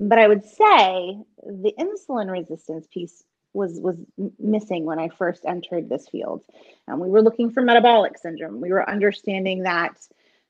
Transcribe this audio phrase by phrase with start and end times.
[0.00, 3.96] But I would say the insulin resistance piece was was
[4.38, 6.42] missing when I first entered this field.
[6.88, 8.60] And we were looking for metabolic syndrome.
[8.60, 9.96] We were understanding that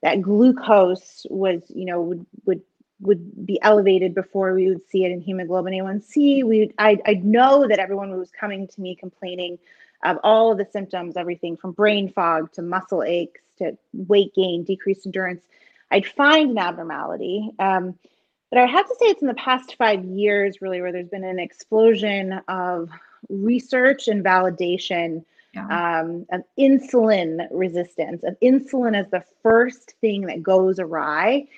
[0.03, 2.63] that glucose was, you know, would would
[3.01, 6.45] would be elevated before we would see it in hemoglobin A1C.
[6.45, 9.59] We I I know that everyone was coming to me complaining
[10.03, 14.65] of all of the symptoms, everything from brain fog to muscle aches to weight gain,
[14.65, 15.43] decreased endurance.
[15.91, 17.51] I'd find an abnormality.
[17.59, 17.99] Um,
[18.55, 21.25] but I have to say it's in the past five years, really, where there's been
[21.25, 22.89] an explosion of
[23.29, 26.03] research and validation yeah.
[26.03, 31.49] um, of insulin resistance, of insulin as the first thing that goes awry.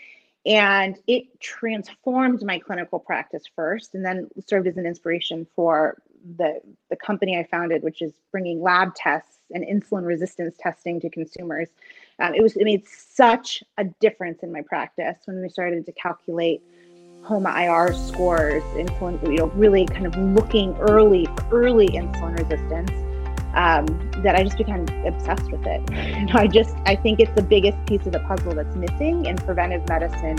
[0.47, 6.01] And it transformed my clinical practice first and then served as an inspiration for
[6.39, 11.11] the, the company I founded, which is bringing lab tests and insulin resistance testing to
[11.11, 11.69] consumers.
[12.21, 15.93] Um, it was it made such a difference in my practice when we started to
[15.93, 16.63] calculate
[17.27, 22.91] HOMA-IR scores, insulin, you know, really kind of looking early, early insulin resistance,
[23.55, 23.87] um,
[24.23, 25.83] that I just became obsessed with it.
[26.17, 29.27] You know, I just, I think it's the biggest piece of the puzzle that's missing
[29.27, 30.37] in preventive medicine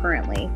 [0.00, 0.50] currently.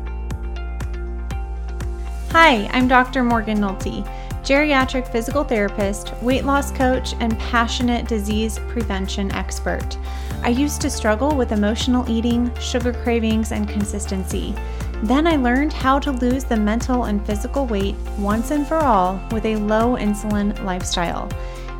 [2.31, 3.23] Hi, I'm Dr.
[3.23, 4.03] Morgan Nolte,
[4.41, 9.97] geriatric physical therapist, weight loss coach, and passionate disease prevention expert.
[10.41, 14.55] I used to struggle with emotional eating, sugar cravings, and consistency.
[15.01, 19.21] Then I learned how to lose the mental and physical weight once and for all
[19.31, 21.29] with a low insulin lifestyle.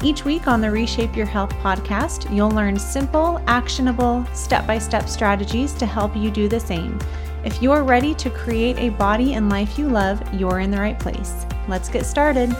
[0.02, 5.10] Each week on the Reshape Your Health podcast, you'll learn simple, actionable, step by step
[5.10, 6.98] strategies to help you do the same.
[7.44, 10.98] If you're ready to create a body and life you love, you're in the right
[10.98, 11.46] place.
[11.68, 12.56] Let's get started.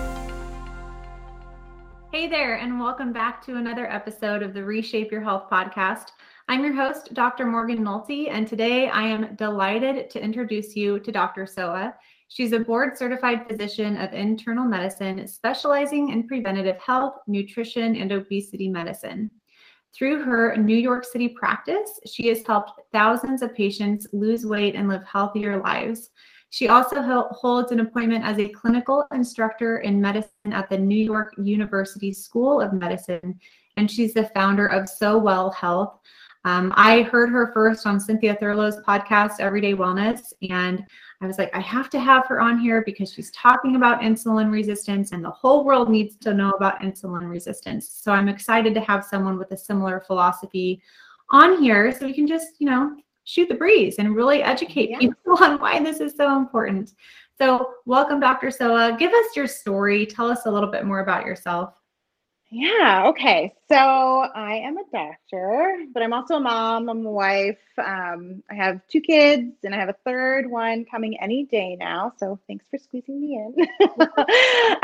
[2.12, 6.08] Hey there, and welcome back to another episode of the Reshape Your Health podcast.
[6.50, 7.46] I'm your host, Dr.
[7.46, 11.46] Morgan Nolte, and today I am delighted to introduce you to Dr.
[11.46, 11.94] Sowa.
[12.28, 18.68] She's a board certified physician of internal medicine, specializing in preventative health, nutrition, and obesity
[18.68, 19.30] medicine.
[19.94, 24.90] Through her New York City practice, she has helped thousands of patients lose weight and
[24.90, 26.10] live healthier lives.
[26.50, 31.32] She also holds an appointment as a clinical instructor in medicine at the New York
[31.38, 33.40] University School of Medicine,
[33.78, 36.00] and she's the founder of So Well Health,
[36.46, 40.86] um, I heard her first on Cynthia Thurlow's podcast, Everyday Wellness, and
[41.22, 44.50] I was like, I have to have her on here because she's talking about insulin
[44.50, 47.90] resistance, and the whole world needs to know about insulin resistance.
[48.02, 50.82] So I'm excited to have someone with a similar philosophy
[51.30, 52.96] on here so we can just, you know,
[53.26, 55.00] shoot the breeze and really educate yeah.
[55.00, 56.94] people on why this is so important.
[57.38, 58.50] So, welcome, Dr.
[58.50, 58.98] Sowa.
[58.98, 60.06] Give us your story.
[60.06, 61.79] Tell us a little bit more about yourself.
[62.52, 63.06] Yeah.
[63.10, 63.54] Okay.
[63.68, 66.90] So I am a doctor, but I'm also a mom.
[66.90, 67.60] I'm a wife.
[67.78, 72.14] Um, I have two kids, and I have a third one coming any day now.
[72.18, 73.68] So thanks for squeezing me in.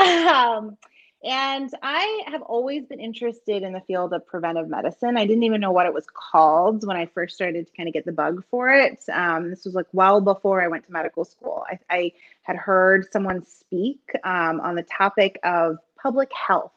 [0.00, 0.76] um,
[1.24, 5.16] and I have always been interested in the field of preventive medicine.
[5.16, 7.92] I didn't even know what it was called when I first started to kind of
[7.92, 9.02] get the bug for it.
[9.12, 11.64] Um, this was like well before I went to medical school.
[11.68, 12.12] I, I
[12.42, 16.70] had heard someone speak um, on the topic of public health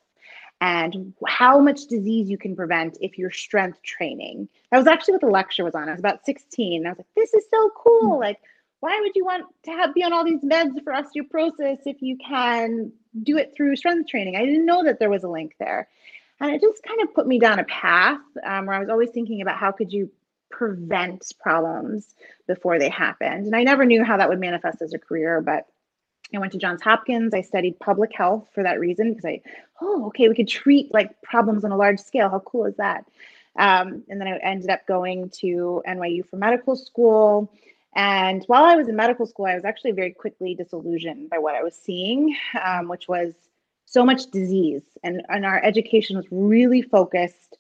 [0.62, 4.50] and how much disease you can prevent if you're strength training.
[4.72, 5.88] That was actually what the lecture was on.
[5.88, 6.86] I was about 16.
[6.86, 8.16] I was like, this is so cool.
[8.16, 8.20] Hmm.
[8.20, 8.40] Like,
[8.81, 12.18] why would you want to have be on all these meds for osteoporosis if you
[12.18, 12.92] can
[13.24, 14.36] do it through strength training?
[14.36, 15.88] I didn't know that there was a link there.
[16.42, 19.09] And it just kind of put me down a path um, where I was always
[19.09, 20.09] thinking about how could you
[20.50, 22.16] prevent problems
[22.47, 23.46] before they happened.
[23.46, 25.68] And I never knew how that would manifest as a career, but
[26.34, 27.34] I went to Johns Hopkins.
[27.34, 29.41] I studied public health for that reason because I,
[29.81, 32.29] oh, okay, we could treat like problems on a large scale.
[32.29, 33.06] How cool is that?
[33.57, 37.51] Um, and then I ended up going to NYU for medical school.
[37.95, 41.56] And while I was in medical school, I was actually very quickly disillusioned by what
[41.56, 43.34] I was seeing, um, which was
[43.85, 44.84] so much disease.
[45.03, 47.57] And, and our education was really focused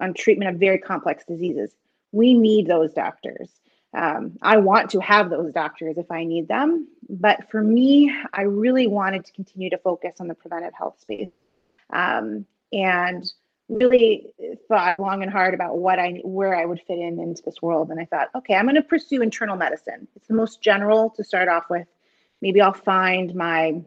[0.00, 1.72] on treatment of very complex diseases.
[2.12, 3.50] We need those doctors.
[3.92, 6.86] Um, I want to have those doctors if I need them.
[7.08, 11.30] But for me, I really wanted to continue to focus on the preventive health space
[11.90, 13.24] um, and
[13.68, 14.32] really
[14.68, 17.90] thought long and hard about what I where I would fit in into this world.
[17.90, 20.06] And I thought, okay, I'm going to pursue internal medicine.
[20.16, 21.86] It's the most general to start off with.
[22.42, 23.82] Maybe I'll find my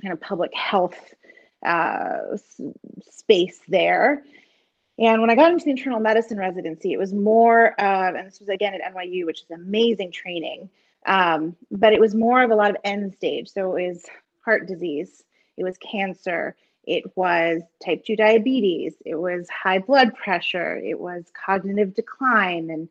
[0.00, 0.98] kind of public health
[1.64, 2.36] uh,
[3.10, 4.22] space there.
[4.98, 8.40] And when I got into the internal medicine residency, it was more, uh, and this
[8.40, 10.70] was again at NYU, which is amazing training,
[11.06, 13.48] um, but it was more of a lot of end stage.
[13.48, 14.04] So it was
[14.44, 15.22] heart disease,
[15.56, 21.30] it was cancer, it was type 2 diabetes, it was high blood pressure, it was
[21.34, 22.88] cognitive decline and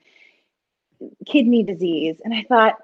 [1.25, 2.21] kidney disease.
[2.24, 2.77] And I thought,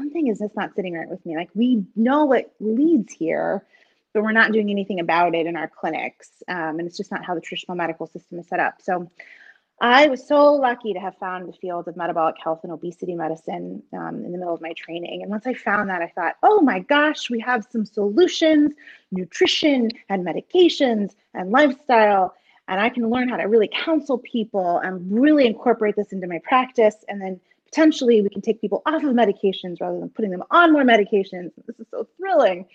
[0.00, 1.36] something is just not sitting right with me.
[1.36, 3.64] Like we know what leads here,
[4.12, 6.30] but we're not doing anything about it in our clinics.
[6.48, 8.80] Um, and it's just not how the traditional medical system is set up.
[8.80, 9.10] So
[9.80, 13.82] I was so lucky to have found the field of metabolic health and obesity medicine
[13.94, 15.22] um, in the middle of my training.
[15.22, 18.72] And once I found that, I thought, oh my gosh, we have some solutions,
[19.10, 22.34] nutrition and medications and lifestyle.
[22.68, 26.40] And I can learn how to really counsel people and really incorporate this into my
[26.44, 26.96] practice.
[27.08, 30.74] And then potentially we can take people off of medications rather than putting them on
[30.74, 31.52] more medications.
[31.66, 32.66] This is so thrilling.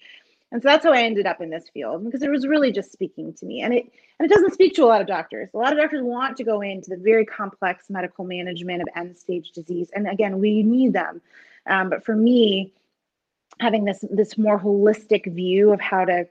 [0.52, 2.92] And so that's how I ended up in this field because it was really just
[2.92, 3.62] speaking to me.
[3.62, 3.86] And it
[4.20, 5.50] and it doesn't speak to a lot of doctors.
[5.54, 9.18] A lot of doctors want to go into the very complex medical management of end
[9.18, 9.90] stage disease.
[9.94, 11.22] And again, we need them.
[11.68, 12.74] Um, but for me,
[13.60, 16.28] having this this more holistic view of how to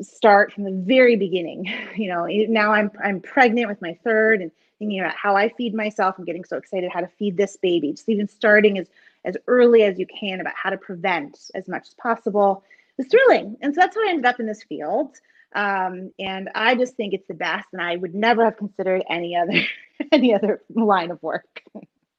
[0.00, 4.52] start from the very beginning, you know, now I'm I'm pregnant with my third and
[4.78, 6.16] thinking about how I feed myself.
[6.18, 7.92] I'm getting so excited how to feed this baby.
[7.92, 8.88] Just even starting as
[9.24, 12.62] as early as you can about how to prevent as much as possible
[12.98, 13.56] was thrilling.
[13.60, 15.16] And so that's how I ended up in this field.
[15.54, 19.36] Um, and I just think it's the best, and I would never have considered any
[19.36, 19.62] other
[20.12, 21.62] any other line of work.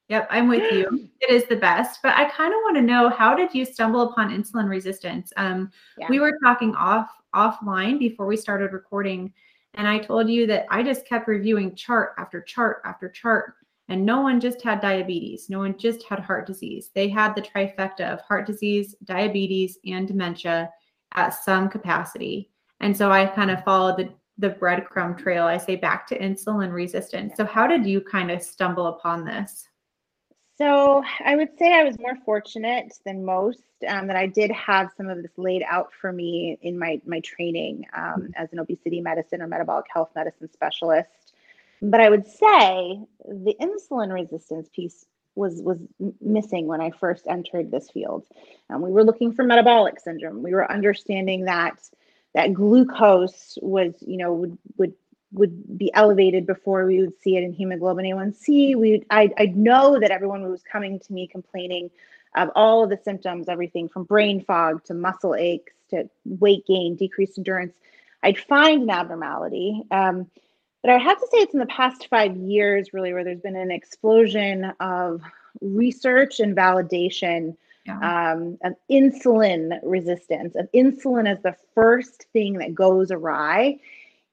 [0.08, 1.08] Yep, I'm with you.
[1.20, 4.00] It is the best, but I kind of want to know how did you stumble
[4.00, 5.32] upon insulin resistance?
[5.36, 6.06] Um, yeah.
[6.08, 9.32] We were talking off offline before we started recording,
[9.74, 13.54] and I told you that I just kept reviewing chart after chart after chart
[13.88, 15.48] and no one just had diabetes.
[15.48, 16.90] No one just had heart disease.
[16.94, 20.70] They had the trifecta of heart disease, diabetes, and dementia
[21.14, 22.50] at some capacity.
[22.80, 26.72] And so I kind of followed the, the breadcrumb trail, I say, back to insulin
[26.72, 27.34] resistance.
[27.36, 29.66] So, how did you kind of stumble upon this?
[30.58, 34.90] So, I would say I was more fortunate than most um, that I did have
[34.96, 39.00] some of this laid out for me in my, my training um, as an obesity
[39.00, 41.17] medicine or metabolic health medicine specialist.
[41.80, 45.78] But I would say the insulin resistance piece was was
[46.20, 48.26] missing when I first entered this field.
[48.68, 50.42] And we were looking for metabolic syndrome.
[50.42, 51.78] We were understanding that
[52.34, 54.94] that glucose was, you know, would would
[55.32, 58.76] would be elevated before we would see it in hemoglobin A1C.
[58.76, 61.90] We I I know that everyone was coming to me complaining
[62.36, 66.96] of all of the symptoms, everything from brain fog to muscle aches to weight gain,
[66.96, 67.74] decreased endurance.
[68.22, 69.82] I'd find an abnormality.
[69.90, 70.30] Um,
[70.82, 73.56] but I have to say, it's in the past five years, really, where there's been
[73.56, 75.22] an explosion of
[75.60, 78.32] research and validation yeah.
[78.32, 83.80] um, of insulin resistance, of insulin as the first thing that goes awry.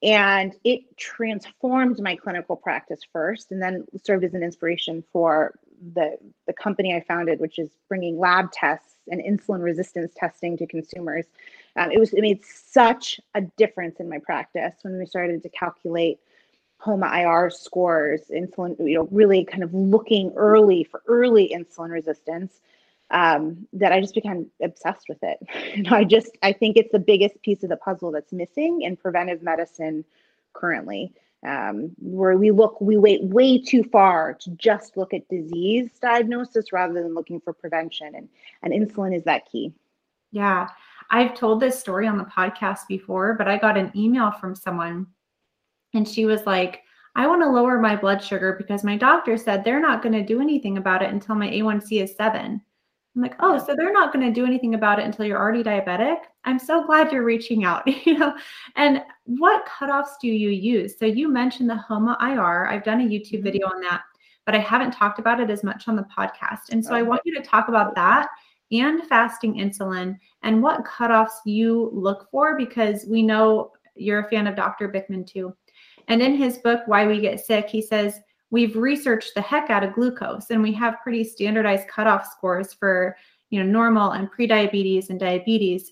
[0.04, 5.58] And it transformed my clinical practice first, and then served as an inspiration for
[5.94, 10.68] the, the company I founded, which is bringing lab tests and insulin resistance testing to
[10.68, 11.26] consumers.
[11.76, 15.50] Um, it was it made such a difference in my practice when we started to
[15.50, 16.20] calculate
[16.78, 22.60] HOMA IR scores, insulin, you know, really kind of looking early for early insulin resistance,
[23.12, 25.40] um, that I just became obsessed with it.
[25.76, 28.98] And I just, I think it's the biggest piece of the puzzle that's missing in
[28.98, 30.06] preventive medicine
[30.54, 31.14] currently,
[31.46, 36.72] um, where we look, we wait way too far to just look at disease diagnosis
[36.72, 38.16] rather than looking for prevention.
[38.16, 38.30] And,
[38.64, 39.74] and insulin is that key.
[40.32, 40.70] Yeah.
[41.10, 45.08] I've told this story on the podcast before, but I got an email from someone
[45.96, 46.82] and she was like,
[47.16, 50.24] I want to lower my blood sugar because my doctor said they're not going to
[50.24, 52.62] do anything about it until my A1C is seven.
[53.16, 55.64] I'm like, oh, so they're not going to do anything about it until you're already
[55.64, 56.18] diabetic.
[56.44, 58.36] I'm so glad you're reaching out, you know.
[58.76, 61.00] And what cutoffs do you use?
[61.00, 62.68] So you mentioned the HOMA IR.
[62.68, 63.44] I've done a YouTube mm-hmm.
[63.44, 64.02] video on that,
[64.46, 66.72] but I haven't talked about it as much on the podcast.
[66.72, 68.28] And so I want you to talk about that
[68.72, 74.48] and fasting insulin and what cutoffs you look for because we know you're a fan
[74.48, 74.90] of Dr.
[74.90, 75.56] Bikman too.
[76.08, 78.20] And in his book, Why We Get Sick, he says,
[78.52, 83.18] We've researched the heck out of glucose and we have pretty standardized cutoff scores for
[83.50, 85.92] you know normal and prediabetes and diabetes.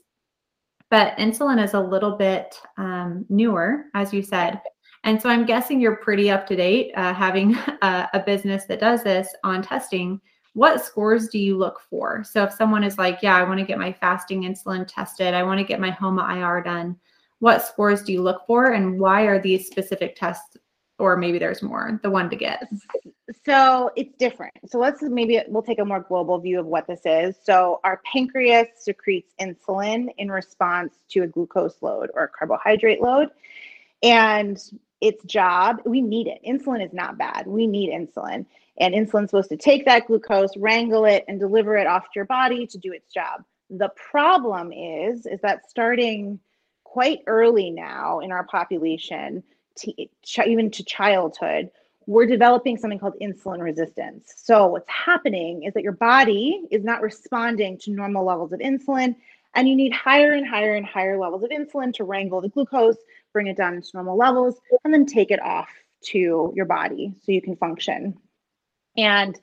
[0.90, 4.62] But insulin is a little bit um, newer, as you said.
[5.04, 8.80] And so I'm guessing you're pretty up to date, uh, having a, a business that
[8.80, 10.22] does this on testing
[10.54, 12.24] what scores do you look for?
[12.24, 15.44] So if someone is like, yeah, I want to get my fasting insulin tested, I
[15.44, 16.96] want to get my HOMA IR done,
[17.44, 20.56] what scores do you look for and why are these specific tests
[20.98, 22.64] or maybe there's more the one to get?
[23.46, 24.54] So it's different.
[24.66, 27.36] So let's maybe we'll take a more global view of what this is.
[27.44, 33.28] So our pancreas secretes insulin in response to a glucose load or a carbohydrate load
[34.02, 34.58] and
[35.02, 36.40] its job we need it.
[36.48, 37.46] Insulin is not bad.
[37.46, 38.46] We need insulin
[38.78, 42.26] and insulin's supposed to take that glucose wrangle it and deliver it off to your
[42.26, 43.44] body to do its job.
[43.70, 46.40] The problem is is that starting
[46.94, 49.42] quite early now in our population,
[49.76, 49.92] to,
[50.46, 51.72] even to childhood,
[52.06, 54.32] we're developing something called insulin resistance.
[54.38, 59.16] So, what's happening is that your body is not responding to normal levels of insulin,
[59.56, 62.98] and you need higher and higher and higher levels of insulin to wrangle the glucose,
[63.32, 65.70] bring it down to normal levels, and then take it off
[66.12, 68.16] to your body so you can function.
[68.98, 69.40] And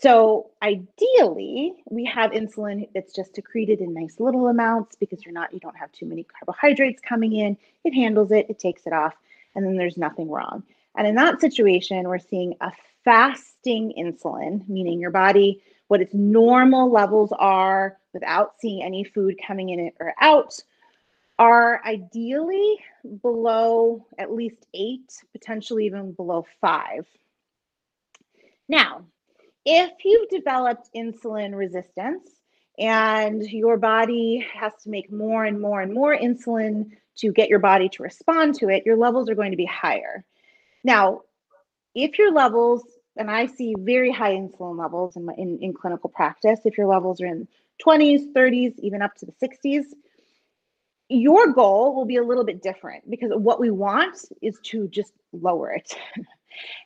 [0.00, 5.52] so ideally, we have insulin that's just secreted in nice little amounts because you're not
[5.52, 7.56] you don't have too many carbohydrates coming in.
[7.84, 9.14] It handles it, it takes it off,
[9.54, 10.62] and then there's nothing wrong.
[10.96, 12.72] And in that situation, we're seeing a
[13.04, 19.68] fasting insulin, meaning your body what its normal levels are without seeing any food coming
[19.68, 20.58] in or out
[21.38, 22.78] are ideally
[23.20, 25.00] below at least 8,
[25.32, 27.06] potentially even below 5.
[28.70, 29.04] Now,
[29.64, 32.28] if you've developed insulin resistance
[32.78, 37.58] and your body has to make more and more and more insulin to get your
[37.58, 40.24] body to respond to it, your levels are going to be higher.
[40.82, 41.22] Now,
[41.94, 42.82] if your levels,
[43.16, 47.20] and I see very high insulin levels in, in, in clinical practice, if your levels
[47.20, 47.46] are in
[47.84, 49.84] 20s, 30s, even up to the 60s,
[51.08, 55.12] your goal will be a little bit different because what we want is to just
[55.32, 55.94] lower it.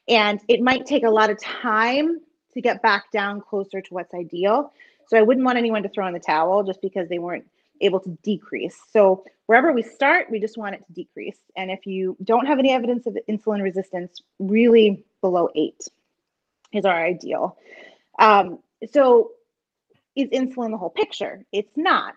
[0.08, 2.20] and it might take a lot of time
[2.56, 4.72] to get back down closer to what's ideal.
[5.08, 7.46] So I wouldn't want anyone to throw in the towel just because they weren't
[7.80, 8.76] able to decrease.
[8.90, 11.36] So wherever we start, we just want it to decrease.
[11.54, 15.86] And if you don't have any evidence of insulin resistance, really below eight
[16.72, 17.58] is our ideal.
[18.18, 18.58] Um,
[18.90, 19.32] so
[20.16, 21.44] is insulin the whole picture?
[21.52, 22.14] It's not.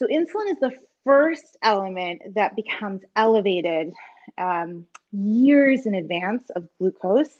[0.00, 0.72] So insulin is the
[1.04, 3.92] first element that becomes elevated
[4.36, 7.38] um, years in advance of glucose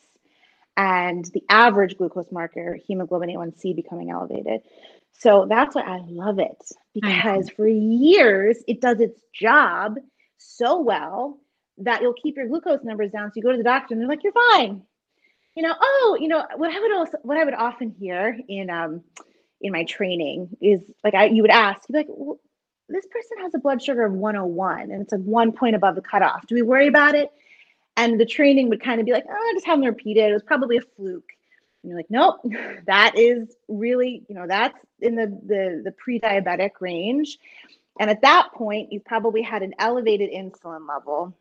[0.77, 4.61] and the average glucose marker, hemoglobin A1C, becoming elevated.
[5.13, 9.97] So that's why I love it because for years it does its job
[10.37, 11.39] so well
[11.79, 13.31] that you'll keep your glucose numbers down.
[13.31, 14.83] So you go to the doctor and they're like, "You're fine."
[15.55, 18.69] You know, oh, you know what I would also what I would often hear in
[18.69, 19.03] um
[19.61, 22.39] in my training is like I you would ask, you'd be like, well,
[22.89, 26.03] this person has a blood sugar of 101 and it's like one point above the
[26.03, 26.47] cutoff.
[26.47, 27.31] Do we worry about it?
[27.97, 30.31] And the training would kind of be like, oh, just have them repeat it.
[30.31, 31.33] It was probably a fluke.
[31.83, 32.37] And you're like, nope,
[32.87, 37.39] that is really, you know, that's in the the, the pre-diabetic range.
[37.99, 41.35] And at that point, you probably had an elevated insulin level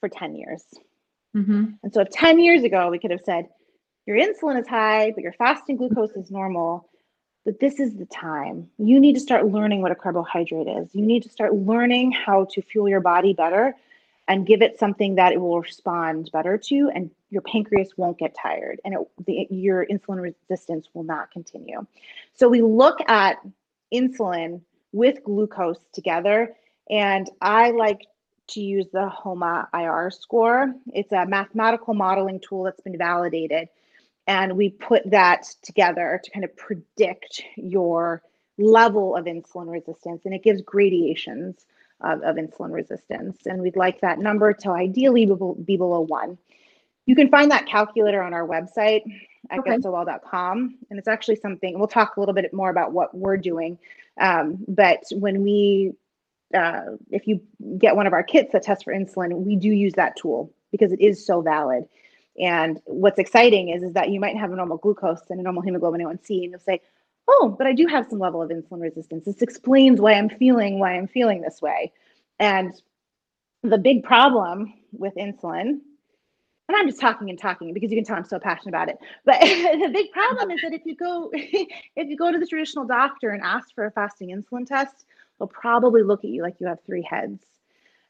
[0.00, 0.64] for 10 years.
[1.36, 1.64] Mm-hmm.
[1.82, 3.48] And so if 10 years ago we could have said,
[4.06, 6.88] your insulin is high, but your fasting glucose is normal,
[7.44, 8.68] but this is the time.
[8.78, 10.88] You need to start learning what a carbohydrate is.
[10.94, 13.76] You need to start learning how to fuel your body better
[14.30, 18.32] and give it something that it will respond better to and your pancreas won't get
[18.40, 21.84] tired and it, the, your insulin resistance will not continue.
[22.34, 23.38] So we look at
[23.92, 24.60] insulin
[24.92, 26.54] with glucose together
[26.88, 28.06] and i like
[28.46, 30.74] to use the homa ir score.
[30.94, 33.68] It's a mathematical modeling tool that's been validated
[34.28, 38.22] and we put that together to kind of predict your
[38.58, 41.66] level of insulin resistance and it gives gradations
[42.00, 43.38] of, of insulin resistance.
[43.46, 45.26] And we'd like that number to ideally
[45.64, 46.38] be below one.
[47.06, 49.02] You can find that calculator on our website
[49.50, 49.76] at okay.
[49.76, 50.78] getsowell.com.
[50.90, 53.78] And it's actually something, we'll talk a little bit more about what we're doing.
[54.20, 55.92] Um, but when we,
[56.54, 57.40] uh, if you
[57.78, 60.92] get one of our kits that test for insulin, we do use that tool because
[60.92, 61.84] it is so valid.
[62.38, 65.62] And what's exciting is, is that you might have a normal glucose and a normal
[65.62, 66.80] hemoglobin A1C, and you'll say,
[67.30, 69.24] oh, but I do have some level of insulin resistance.
[69.24, 71.92] This explains why I'm feeling why I'm feeling this way.
[72.38, 72.74] And
[73.62, 75.80] the big problem with insulin,
[76.68, 78.98] and I'm just talking and talking because you can tell I'm so passionate about it.
[79.24, 82.84] But the big problem is that if you go if you go to the traditional
[82.84, 85.04] doctor and ask for a fasting insulin test,
[85.38, 87.44] they'll probably look at you like you have three heads.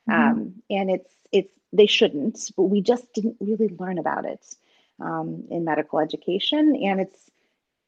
[0.09, 0.12] Mm-hmm.
[0.12, 4.55] Um, and it's it's they shouldn't, but we just didn't really learn about it
[5.00, 7.31] um, in medical education, and it's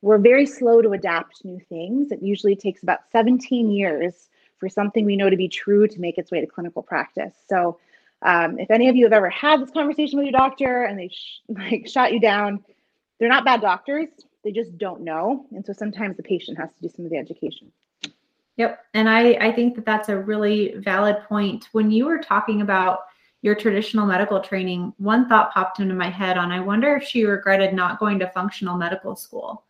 [0.02, 2.10] we're very slow to adapt new things.
[2.10, 4.28] It usually takes about 17 years
[4.58, 7.34] for something we know to be true to make its way to clinical practice.
[7.48, 7.78] So,
[8.20, 11.08] um, if any of you have ever had this conversation with your doctor and they
[11.08, 12.62] sh- like shot you down,
[13.18, 14.08] they're not bad doctors.
[14.44, 17.16] They just don't know, and so sometimes the patient has to do some of the
[17.16, 17.70] education.
[18.56, 21.68] Yep, and I I think that that's a really valid point.
[21.72, 23.00] When you were talking about
[23.42, 27.24] your traditional medical training, one thought popped into my head on I wonder if she
[27.24, 29.64] regretted not going to functional medical school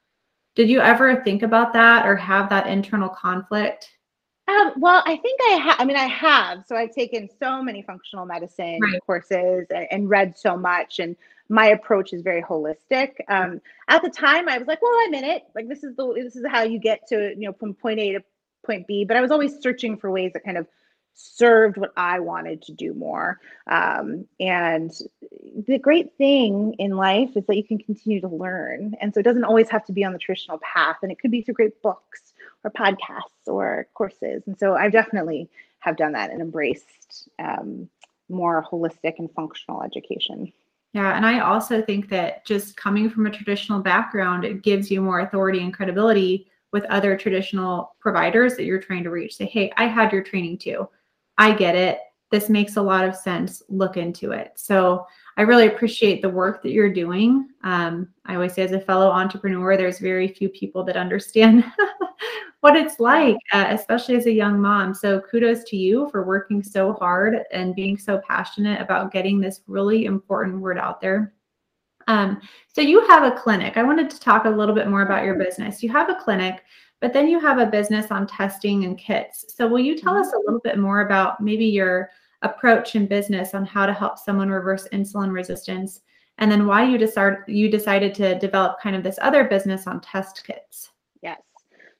[0.54, 3.90] did you ever think about that or have that internal conflict?
[4.48, 5.76] Um, well, I think I have.
[5.78, 6.64] I mean, I have.
[6.66, 9.00] So I've taken so many functional medicine right.
[9.06, 11.16] courses and, and, read so much, and
[11.48, 13.12] my approach is very holistic.
[13.28, 15.44] Um, at the time, I was like, "Well, I'm in it.
[15.54, 18.12] Like this is the this is how you get to you know from point A
[18.14, 18.24] to
[18.66, 20.66] point B." But I was always searching for ways that kind of
[21.14, 23.38] served what I wanted to do more.
[23.66, 24.90] Um, and
[25.66, 28.94] the great thing in life is that you can continue to learn.
[29.00, 31.30] And so it doesn't always have to be on the traditional path, and it could
[31.30, 32.32] be through great books
[32.64, 34.42] or podcasts or courses.
[34.46, 35.48] And so I definitely
[35.80, 37.88] have done that and embraced um,
[38.28, 40.52] more holistic and functional education.
[40.94, 45.00] Yeah, and I also think that just coming from a traditional background, it gives you
[45.00, 49.36] more authority and credibility with other traditional providers that you're trying to reach.
[49.36, 50.88] Say, hey, I had your training too.
[51.42, 51.98] I get it.
[52.30, 53.64] This makes a lot of sense.
[53.68, 54.52] Look into it.
[54.54, 55.04] So
[55.36, 57.48] I really appreciate the work that you're doing.
[57.64, 61.64] Um, I always say, as a fellow entrepreneur, there's very few people that understand
[62.60, 64.94] what it's like, uh, especially as a young mom.
[64.94, 69.62] So kudos to you for working so hard and being so passionate about getting this
[69.66, 71.34] really important word out there.
[72.06, 72.40] Um,
[72.72, 73.76] so you have a clinic.
[73.76, 75.82] I wanted to talk a little bit more about your business.
[75.82, 76.62] You have a clinic,
[77.02, 79.44] but then you have a business on testing and kits.
[79.48, 82.10] So will you tell us a little bit more about maybe your
[82.42, 86.02] approach in business on how to help someone reverse insulin resistance?
[86.38, 90.00] And then why you decided you decided to develop kind of this other business on
[90.00, 90.90] test kits?
[91.22, 91.40] Yes.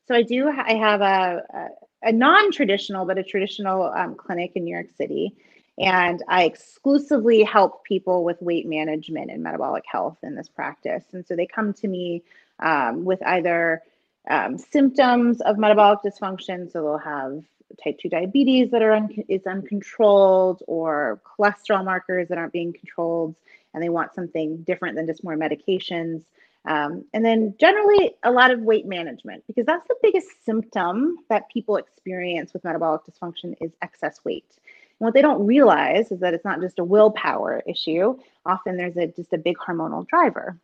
[0.07, 4.65] So i do i have a, a, a non-traditional but a traditional um, clinic in
[4.65, 5.35] new york city.
[5.79, 11.03] And i exclusively help people with weight management and metabolic health in this practice.
[11.13, 12.23] And so they come to me
[12.61, 13.83] um, with either
[14.29, 16.71] um, symptoms of metabolic dysfunction.
[16.71, 17.43] So they'll have
[17.83, 23.35] type 2 diabetes that are un- is uncontrolled or cholesterol markers that aren't being controlled
[23.75, 26.23] and they want something different than just more medications.
[26.65, 31.49] Um, and then generally a lot of weight management because that's the biggest symptom that
[31.51, 34.47] people experience with metabolic dysfunction is excess weight.
[35.01, 38.17] And what they don't realize is that it's not just a willpower issue.
[38.47, 40.57] Often there's a just a big hormonal driver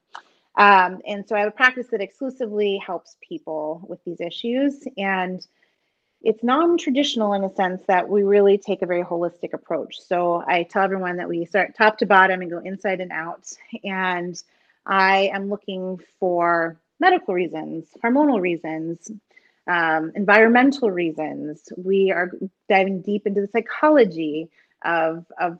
[0.58, 5.46] um, and so i have a practice that exclusively helps people with these issues and
[6.22, 10.00] it's non-traditional in a sense that we really take a very holistic approach.
[10.00, 13.50] So I tell everyone that we start top to bottom and go inside and out.
[13.84, 14.40] And
[14.84, 19.10] I am looking for medical reasons, hormonal reasons,
[19.68, 21.72] um, environmental reasons.
[21.76, 22.32] We are
[22.68, 24.50] diving deep into the psychology
[24.84, 25.58] of, of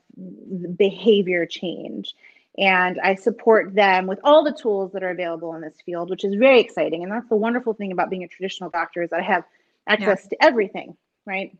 [0.75, 2.15] behavior change.
[2.59, 6.25] And I support them with all the tools that are available in this field, which
[6.25, 7.03] is very exciting.
[7.03, 9.43] And that's the wonderful thing about being a traditional doctor is that I have
[9.87, 10.29] access yeah.
[10.29, 11.57] to everything, right?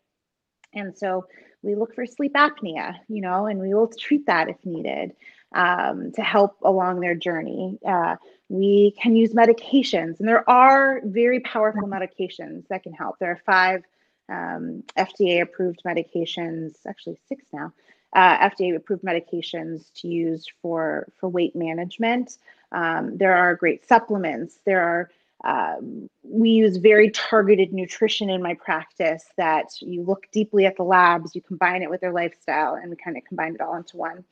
[0.74, 1.26] And so
[1.64, 5.14] we look for sleep apnea, you know, and we will treat that if needed
[5.56, 7.80] um, to help along their journey.
[7.86, 8.18] Uh,
[8.50, 13.18] we can use medications, and there are very powerful medications that can help.
[13.20, 13.84] There are five
[14.30, 17.74] um, FDA approved medications, actually six now,
[18.14, 22.38] uh, FDA approved medications to use for, for weight management.
[22.72, 24.60] Um, there are great supplements.
[24.66, 25.10] There are
[25.46, 30.84] um, we use very targeted nutrition in my practice that you look deeply at the
[30.84, 33.96] labs, you combine it with their lifestyle, and we kind of combine it all into
[33.96, 34.26] one.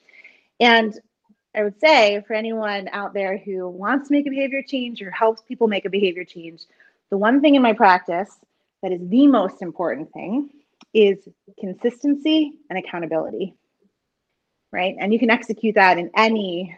[0.59, 0.99] And
[1.55, 5.09] I would say for anyone out there who wants to make a behavior change or
[5.11, 6.63] helps people make a behavior change,
[7.09, 8.37] the one thing in my practice
[8.83, 10.49] that is the most important thing
[10.93, 11.17] is
[11.59, 13.53] consistency and accountability.
[14.71, 14.95] Right.
[14.99, 16.77] And you can execute that in any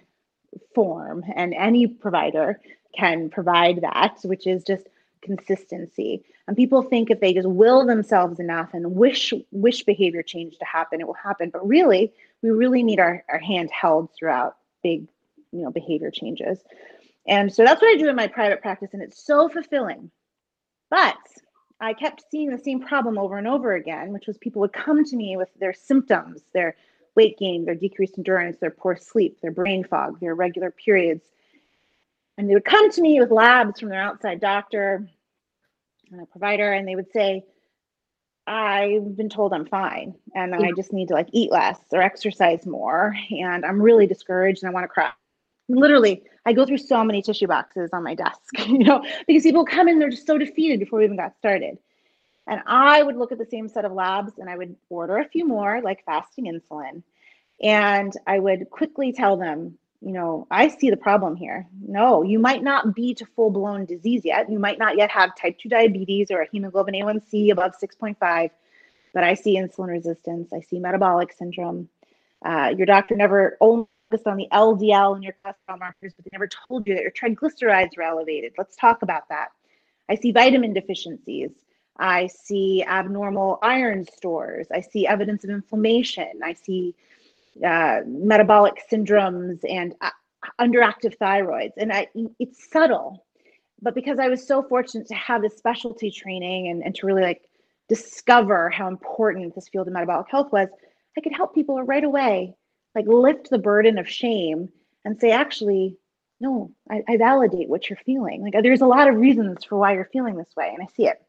[0.76, 2.60] form and any provider
[2.96, 4.88] can provide that, which is just
[5.22, 6.24] consistency.
[6.48, 10.66] And people think if they just will themselves enough and wish wish behavior change to
[10.66, 11.50] happen, it will happen.
[11.50, 15.08] But really, we really need our, our hand held throughout big,
[15.52, 16.60] you know, behavior changes.
[17.28, 20.10] And so that's what I do in my private practice, and it's so fulfilling.
[20.90, 21.18] But
[21.80, 25.06] I kept seeing the same problem over and over again, which was people would come
[25.06, 26.76] to me with their symptoms, their
[27.20, 31.26] weight gain, their decreased endurance, their poor sleep, their brain fog, their irregular periods.
[32.38, 35.06] And they would come to me with labs from their outside doctor
[36.12, 37.44] and a provider and they would say
[38.48, 42.66] i've been told i'm fine and i just need to like eat less or exercise
[42.66, 45.12] more and i'm really discouraged and i want to cry.
[45.68, 49.66] Literally i go through so many tissue boxes on my desk you know because people
[49.66, 51.78] come in they're just so defeated before we even got started
[52.50, 55.30] and i would look at the same set of labs and i would order a
[55.30, 57.02] few more like fasting insulin
[57.62, 61.68] and i would quickly tell them you know, I see the problem here.
[61.82, 64.50] No, you might not be to full blown disease yet.
[64.50, 68.50] You might not yet have type 2 diabetes or a hemoglobin A1C above 6.5,
[69.14, 70.54] but I see insulin resistance.
[70.54, 71.90] I see metabolic syndrome.
[72.44, 76.30] Uh, your doctor never only focused on the LDL and your cholesterol markers, but they
[76.32, 78.54] never told you that your triglycerides were elevated.
[78.58, 79.50] Let's talk about that.
[80.08, 81.52] I see vitamin deficiencies.
[82.00, 84.68] I see abnormal iron stores.
[84.74, 86.32] I see evidence of inflammation.
[86.44, 86.96] I see
[87.64, 90.10] uh, metabolic syndromes and uh,
[90.60, 91.74] underactive thyroids.
[91.78, 92.08] And I,
[92.40, 93.26] it's subtle,
[93.82, 97.22] but because I was so fortunate to have this specialty training and, and to really
[97.22, 97.42] like
[97.90, 100.70] discover how important this field of metabolic health was,
[101.18, 102.56] I could help people right away,
[102.96, 104.70] like lift the burden of shame
[105.04, 105.98] and say, actually,
[106.40, 108.42] no, I, I validate what you're feeling.
[108.42, 111.08] Like there's a lot of reasons for why you're feeling this way, and I see
[111.08, 111.22] it.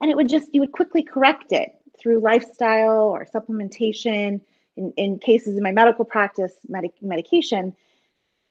[0.00, 4.40] And it would just, you would quickly correct it through lifestyle or supplementation.
[4.76, 7.74] In, in cases in my medical practice, medic, medication.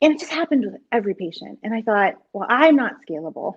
[0.01, 1.59] And it just happened with every patient.
[1.63, 3.55] And I thought, well, I'm not scalable.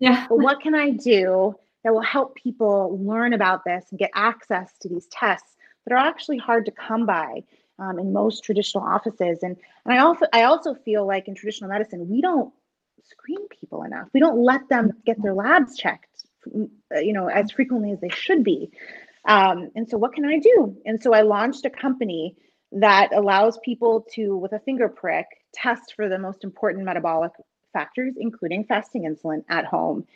[0.00, 0.26] Yeah.
[0.28, 4.76] but what can I do that will help people learn about this and get access
[4.82, 5.56] to these tests
[5.86, 7.42] that are actually hard to come by
[7.78, 9.42] um, in most traditional offices?
[9.42, 12.52] And and I also I also feel like in traditional medicine we don't
[13.02, 14.08] screen people enough.
[14.12, 18.44] We don't let them get their labs checked, you know, as frequently as they should
[18.44, 18.70] be.
[19.26, 20.76] Um, and so, what can I do?
[20.84, 22.36] And so, I launched a company
[22.72, 27.32] that allows people to, with a finger prick, test for the most important metabolic
[27.72, 30.06] factors, including fasting insulin at home.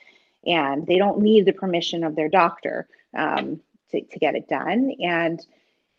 [0.47, 3.61] And they don't need the permission of their doctor um,
[3.91, 4.93] to, to get it done.
[5.01, 5.45] And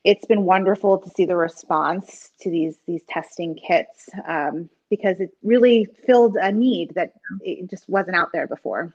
[0.04, 5.32] it's been wonderful to see the response to these these testing kits um, because it
[5.44, 8.94] really filled a need that it just wasn't out there before.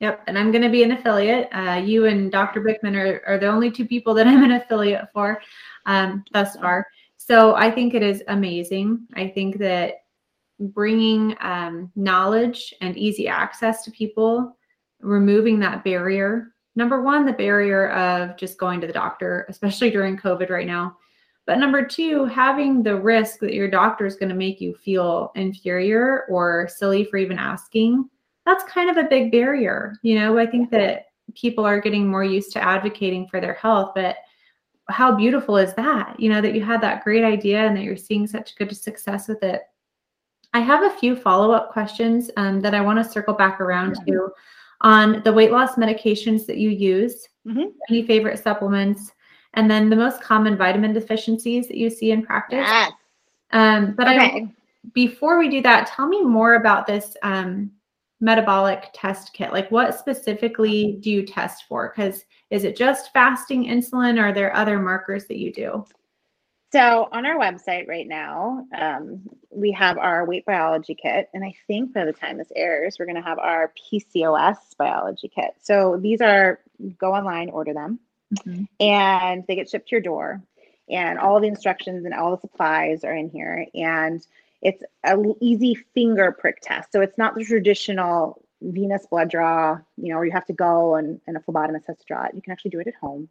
[0.00, 1.48] Yep, and I'm going to be an affiliate.
[1.52, 2.62] Uh, you and Dr.
[2.62, 5.40] Bikman are, are the only two people that I'm an affiliate for
[5.86, 6.86] um, thus far.
[7.18, 9.06] So I think it is amazing.
[9.14, 10.04] I think that
[10.58, 14.56] bringing um, knowledge and easy access to people,
[15.00, 16.54] removing that barrier.
[16.76, 20.96] Number one, the barrier of just going to the doctor, especially during COVID right now.
[21.46, 25.32] But number two, having the risk that your doctor is going to make you feel
[25.34, 28.08] inferior or silly for even asking
[28.46, 29.96] that's kind of a big barrier.
[30.02, 33.92] You know, I think that people are getting more used to advocating for their health,
[33.94, 34.16] but
[34.88, 36.18] how beautiful is that?
[36.18, 39.28] You know, that you had that great idea and that you're seeing such good success
[39.28, 39.62] with it.
[40.52, 43.96] I have a few follow up questions um, that I want to circle back around
[43.96, 44.10] mm-hmm.
[44.10, 44.30] to
[44.80, 47.68] on the weight loss medications that you use, mm-hmm.
[47.88, 49.12] any favorite supplements,
[49.54, 52.66] and then the most common vitamin deficiencies that you see in practice.
[52.66, 52.92] Yes.
[53.52, 54.18] Um, but okay.
[54.18, 54.54] I,
[54.94, 57.70] before we do that, tell me more about this um,
[58.20, 59.52] metabolic test kit?
[59.52, 61.92] Like what specifically do you test for?
[61.94, 65.84] Because is it just fasting insulin or are there other markers that you do?
[66.72, 71.52] So on our website right now, um, we have our weight biology kit, and I
[71.66, 75.54] think by the time this airs, we're going to have our PCOS biology kit.
[75.60, 76.60] So these are
[76.98, 77.98] go online, order them,
[78.32, 78.64] mm-hmm.
[78.78, 80.42] and they get shipped to your door.
[80.88, 83.66] And all the instructions and all the supplies are in here.
[83.74, 84.24] And
[84.62, 86.92] it's an easy finger prick test.
[86.92, 90.96] So it's not the traditional venous blood draw, you know, where you have to go
[90.96, 92.34] and, and a phlebotomist has to draw it.
[92.34, 93.28] You can actually do it at home.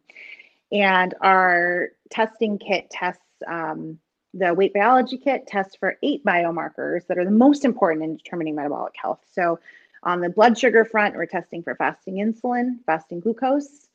[0.72, 3.98] And our testing kit tests um,
[4.34, 8.54] the weight biology kit tests for eight biomarkers that are the most important in determining
[8.54, 9.20] metabolic health.
[9.32, 9.58] So
[10.02, 13.88] on the blood sugar front, we're testing for fasting insulin, fasting glucose,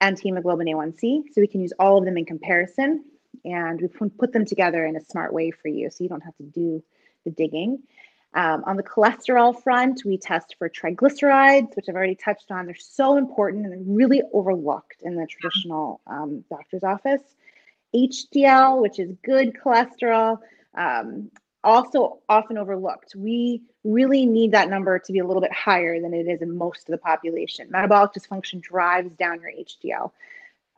[0.00, 1.24] and hemoglobin A1C.
[1.32, 3.04] So we can use all of them in comparison
[3.44, 6.36] and we put them together in a smart way for you so you don't have
[6.36, 6.82] to do
[7.24, 7.82] the digging.
[8.34, 12.64] Um, on the cholesterol front, we test for triglycerides, which I've already touched on.
[12.64, 17.20] They're so important and they're really overlooked in the traditional um, doctor's office.
[17.94, 20.38] HDL, which is good cholesterol,
[20.74, 21.30] um,
[21.62, 23.14] also often overlooked.
[23.14, 26.56] We really need that number to be a little bit higher than it is in
[26.56, 27.68] most of the population.
[27.70, 30.10] Metabolic dysfunction drives down your HDL.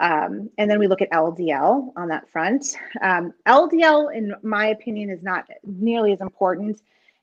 [0.01, 2.77] Um, and then we look at LDL on that front.
[3.01, 6.81] Um, LDL, in my opinion, is not nearly as important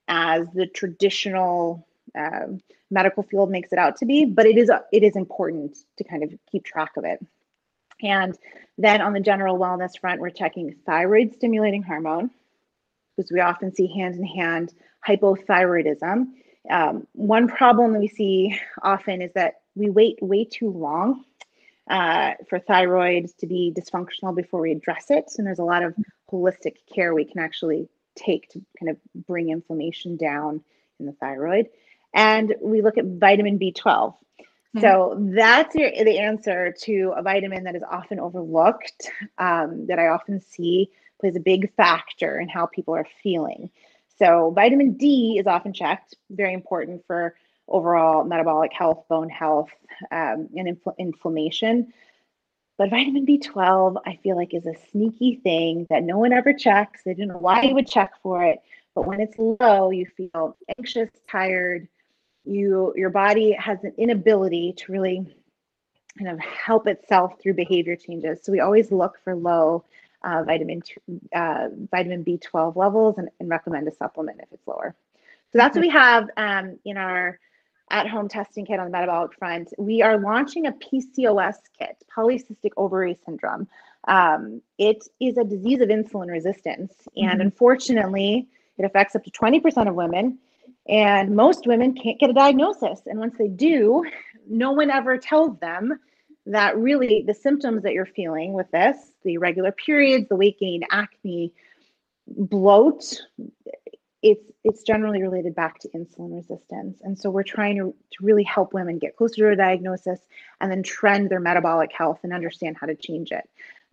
[0.07, 2.47] as the traditional uh,
[2.89, 6.23] medical field makes it out to be, but it is it is important to kind
[6.23, 7.25] of keep track of it.
[8.01, 8.38] And
[8.77, 12.31] then on the general wellness front, we're checking thyroid stimulating hormone
[13.15, 14.73] because we often see hand in hand
[15.07, 16.27] hypothyroidism.
[16.69, 21.23] Um, one problem that we see often is that we wait way too long
[21.91, 25.25] uh, for thyroid to be dysfunctional before we address it.
[25.38, 25.93] And there's a lot of
[26.32, 30.63] holistic care we can actually take to kind of bring inflammation down
[30.99, 31.67] in the thyroid.
[32.13, 33.84] And we look at vitamin B12.
[33.84, 34.80] Mm-hmm.
[34.80, 40.08] So that's your, the answer to a vitamin that is often overlooked, um, that I
[40.08, 43.69] often see plays a big factor in how people are feeling.
[44.17, 47.36] So vitamin D is often checked, very important for
[47.67, 49.69] overall metabolic health, bone health,
[50.12, 51.93] um, and infl- inflammation.
[52.78, 57.04] But vitamin B12, I feel like, is a sneaky thing that no one ever checks.
[57.04, 58.62] They don't know why you would check for it.
[58.95, 61.88] But when it's low, you feel anxious, tired.
[62.43, 65.36] You, your body has an inability to really
[66.17, 68.39] kind of help itself through behavior changes.
[68.43, 69.86] So we always look for low
[70.24, 70.82] uh, vitamin
[71.36, 74.95] uh, vitamin B12 levels and, and, recommend a supplement if it's lower.
[75.52, 77.39] So that's what we have um, in our
[77.91, 79.73] at home testing kit on the metabolic front.
[79.77, 83.67] We are launching a PCOS kit, polycystic ovary syndrome.
[84.08, 87.41] Um, it is a disease of insulin resistance, and mm-hmm.
[87.41, 90.39] unfortunately, it affects up to 20% of women.
[90.89, 93.01] And most women can't get a diagnosis.
[93.06, 94.04] And once they do,
[94.49, 95.99] no one ever tells them
[96.47, 100.82] that really the symptoms that you're feeling with this the irregular periods, the weight gain,
[100.89, 101.54] acne,
[102.27, 103.21] bloat
[104.21, 106.99] it's it's generally related back to insulin resistance.
[107.01, 110.19] And so we're trying to, to really help women get closer to a diagnosis
[110.60, 113.49] and then trend their metabolic health and understand how to change it.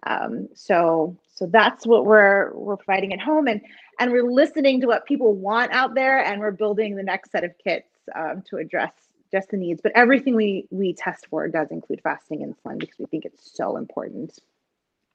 [0.07, 3.49] Um, so so that's what we're we're providing at home.
[3.49, 3.63] And
[3.99, 7.45] and we're listening to what people want out there and we're building the next set
[7.45, 8.93] of kits um, to address
[9.33, 9.81] just the needs.
[9.83, 13.77] But everything we we test for does include fasting insulin because we think it's so
[13.77, 14.39] important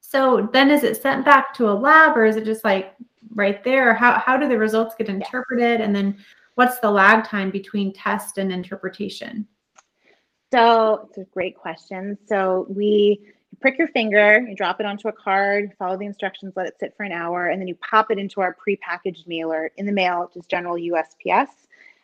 [0.06, 2.94] so then is it sent back to a lab or is it just like
[3.34, 3.94] right there?
[3.94, 5.80] How, how do the results get interpreted?
[5.80, 6.18] And then
[6.56, 9.48] what's the lag time between test and interpretation?
[10.52, 12.18] So it's a great question.
[12.28, 13.18] So we
[13.62, 16.94] prick your finger, you drop it onto a card, follow the instructions, let it sit
[16.98, 20.30] for an hour, and then you pop it into our prepackaged mailer in the mail,
[20.34, 21.48] just general USPS,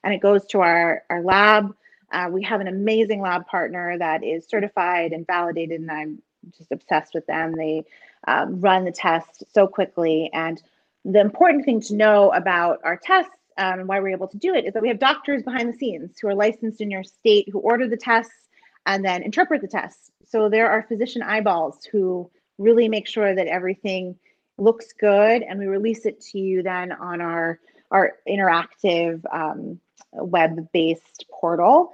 [0.05, 1.77] and it goes to our, our lab.
[2.13, 6.23] Uh, we have an amazing lab partner that is certified and validated, and I'm
[6.57, 7.53] just obsessed with them.
[7.53, 7.85] They
[8.26, 10.31] um, run the test so quickly.
[10.33, 10.62] And
[11.05, 14.55] the important thing to know about our tests um, and why we're able to do
[14.55, 17.48] it is that we have doctors behind the scenes who are licensed in your state
[17.50, 18.48] who order the tests
[18.87, 20.11] and then interpret the tests.
[20.26, 24.16] So there are physician eyeballs who really make sure that everything
[24.59, 27.59] looks good and we release it to you then on our
[27.90, 29.81] our interactive um,
[30.12, 31.92] web-based portal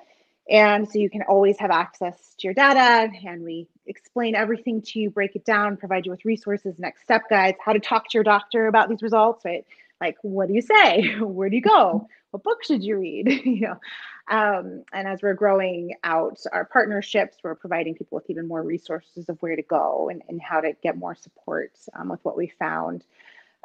[0.48, 5.00] and so you can always have access to your data and we explain everything to
[5.00, 8.14] you, break it down, provide you with resources, next step guides, how to talk to
[8.14, 9.64] your doctor about these results, right?
[10.00, 11.14] Like, what do you say?
[11.20, 12.08] Where do you go?
[12.30, 13.28] What book should you read?
[13.44, 13.80] you know,
[14.28, 19.28] um, and as we're growing out our partnerships, we're providing people with even more resources
[19.28, 22.52] of where to go and, and how to get more support um, with what we
[22.58, 23.04] found.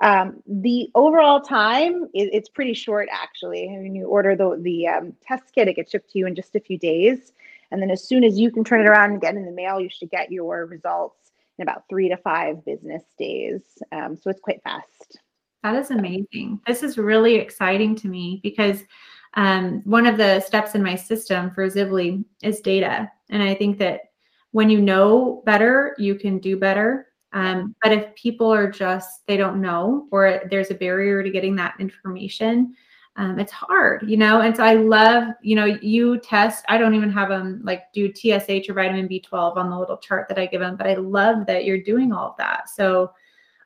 [0.01, 3.67] Um, the overall time it's pretty short actually.
[3.67, 6.55] When you order the the um, test kit, it gets shipped to you in just
[6.55, 7.33] a few days,
[7.69, 9.79] and then as soon as you can turn it around and get in the mail,
[9.79, 13.61] you should get your results in about three to five business days.
[13.91, 15.19] Um, so it's quite fast.
[15.61, 16.59] That is amazing.
[16.65, 18.83] This is really exciting to me because
[19.35, 23.77] um, one of the steps in my system for Zivly is data, and I think
[23.77, 24.01] that
[24.49, 29.37] when you know better, you can do better um, but if people are just, they
[29.37, 32.75] don't know, or there's a barrier to getting that information,
[33.17, 34.41] um, it's hard, you know?
[34.41, 38.11] And so I love, you know, you test, I don't even have them like do
[38.13, 41.45] TSH or vitamin B12 on the little chart that I give them, but I love
[41.47, 42.69] that you're doing all of that.
[42.69, 43.11] So,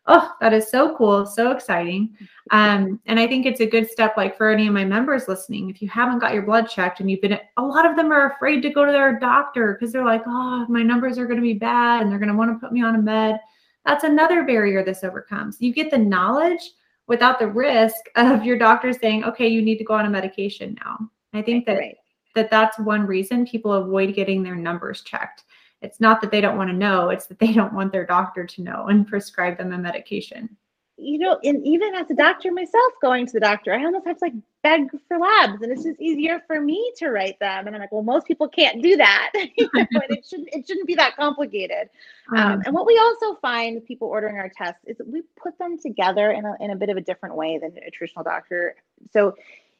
[0.08, 2.15] oh, that is so cool, so exciting.
[2.51, 5.69] Um, and I think it's a good step, like for any of my members listening,
[5.69, 8.32] if you haven't got your blood checked and you've been, a lot of them are
[8.32, 11.41] afraid to go to their doctor because they're like, oh, my numbers are going to
[11.41, 13.39] be bad and they're going to want to put me on a med.
[13.86, 15.58] That's another barrier this overcomes.
[15.60, 16.71] You get the knowledge
[17.08, 20.78] without the risk of your doctor saying, okay, you need to go on a medication
[20.84, 21.10] now.
[21.34, 21.98] I think that, right.
[22.36, 25.43] that that's one reason people avoid getting their numbers checked.
[25.82, 28.45] It's not that they don't want to know, it's that they don't want their doctor
[28.45, 30.56] to know and prescribe them a medication
[30.98, 34.18] you know, and even as a doctor myself, going to the doctor, I almost have
[34.20, 37.68] to like beg for labs, and it's just easier for me to write them.
[37.68, 40.66] And I'm like, well, most people can't do that, you know, and it shouldn't it
[40.66, 41.90] shouldn't be that complicated.
[42.32, 42.62] Um, mm-hmm.
[42.66, 46.32] and what we also find with people ordering our tests is we put them together
[46.32, 48.76] in a in a bit of a different way than a traditional doctor.
[49.12, 49.36] So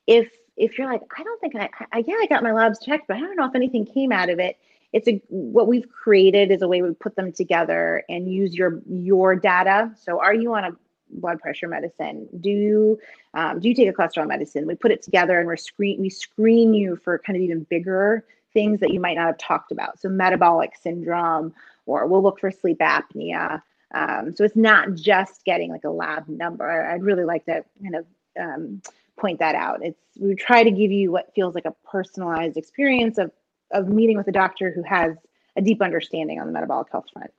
[0.08, 3.08] if if you're like, I don't think I, I yeah, I got my labs checked,
[3.08, 4.58] but I don't know if anything came out of it
[4.94, 8.82] it's a what we've created is a way we put them together and use your
[8.88, 10.72] your data so are you on a
[11.10, 12.28] blood pressure medicine?
[12.40, 13.00] Do you
[13.34, 14.66] um, do you take a cholesterol medicine?
[14.66, 18.26] We put it together and we screen we screen you for kind of even bigger
[18.54, 20.00] things that you might not have talked about.
[20.00, 21.54] So metabolic syndrome,
[21.86, 23.62] or we'll look for sleep apnea.
[23.94, 26.68] Um, so it's not just getting like a lab number.
[26.86, 28.06] I'd really like to kind of
[28.40, 28.82] um,
[29.18, 29.80] point that out.
[29.84, 33.32] It's we try to give you what feels like a personalized experience of
[33.72, 35.16] of meeting with a doctor who has
[35.56, 37.32] a deep understanding on the metabolic health front.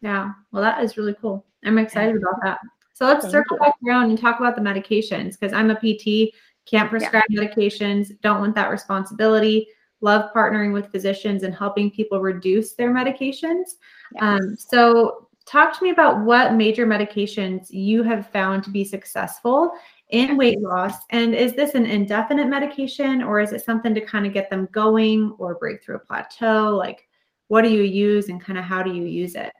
[0.00, 1.44] Yeah, well, that is really cool.
[1.64, 2.60] I'm excited about that.
[2.98, 3.66] So let's Thank circle you.
[3.66, 6.34] back around and talk about the medications because I'm a PT,
[6.66, 7.40] can't prescribe yeah.
[7.40, 9.68] medications, don't want that responsibility.
[10.00, 13.76] Love partnering with physicians and helping people reduce their medications.
[14.14, 14.20] Yes.
[14.20, 19.70] Um, so, talk to me about what major medications you have found to be successful
[20.10, 20.94] in weight loss.
[21.10, 24.68] And is this an indefinite medication or is it something to kind of get them
[24.72, 26.76] going or break through a plateau?
[26.76, 27.06] Like,
[27.46, 29.52] what do you use and kind of how do you use it?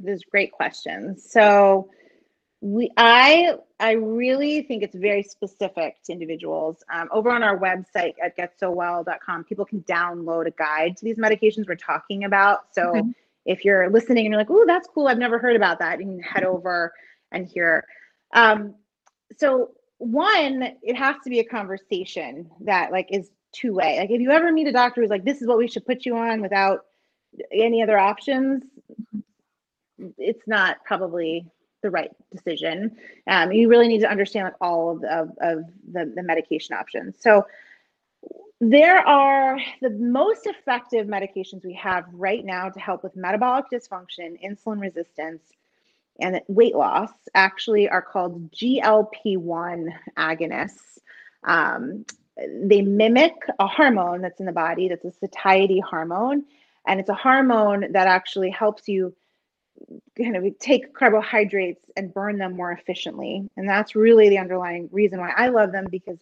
[0.00, 1.28] This Those great questions.
[1.28, 1.90] So,
[2.64, 6.82] we i i really think it's very specific to individuals.
[6.90, 11.68] Um, over on our website at getsowell.com people can download a guide to these medications
[11.68, 12.74] we're talking about.
[12.74, 13.02] So okay.
[13.44, 15.08] if you're listening and you're like oh that's cool.
[15.08, 16.94] I've never heard about that you can head over
[17.32, 17.84] and hear.
[18.32, 18.76] Um,
[19.36, 24.22] so one it has to be a conversation that like is two way like if
[24.22, 26.40] you ever meet a doctor who's like this is what we should put you on
[26.40, 26.86] without
[27.52, 28.62] any other options
[30.18, 31.46] it's not probably
[31.84, 32.96] the right decision.
[33.28, 37.16] Um, you really need to understand like all of, of, of the, the medication options.
[37.20, 37.46] So
[38.60, 44.42] there are the most effective medications we have right now to help with metabolic dysfunction,
[44.42, 45.42] insulin resistance,
[46.20, 50.98] and weight loss actually are called GLP-1 agonists.
[51.42, 56.44] Um, they mimic a hormone that's in the body that's a satiety hormone
[56.86, 59.14] and it's a hormone that actually helps you
[60.16, 63.48] kind of we take carbohydrates and burn them more efficiently.
[63.56, 66.18] And that's really the underlying reason why I love them because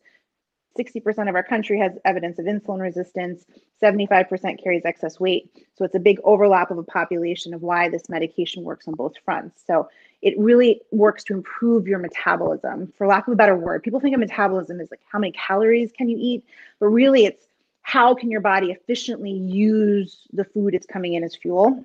[0.79, 3.45] 60% of our country has evidence of insulin resistance,
[3.83, 5.51] 75% carries excess weight.
[5.75, 9.15] So it's a big overlap of a population of why this medication works on both
[9.25, 9.63] fronts.
[9.67, 9.89] So
[10.23, 12.93] it really works to improve your metabolism.
[12.97, 15.93] For lack of a better word, people think of metabolism as like how many calories
[15.93, 16.45] can you eat,
[16.81, 17.47] but really it's
[17.83, 21.85] how can your body efficiently use the food it's coming in as fuel.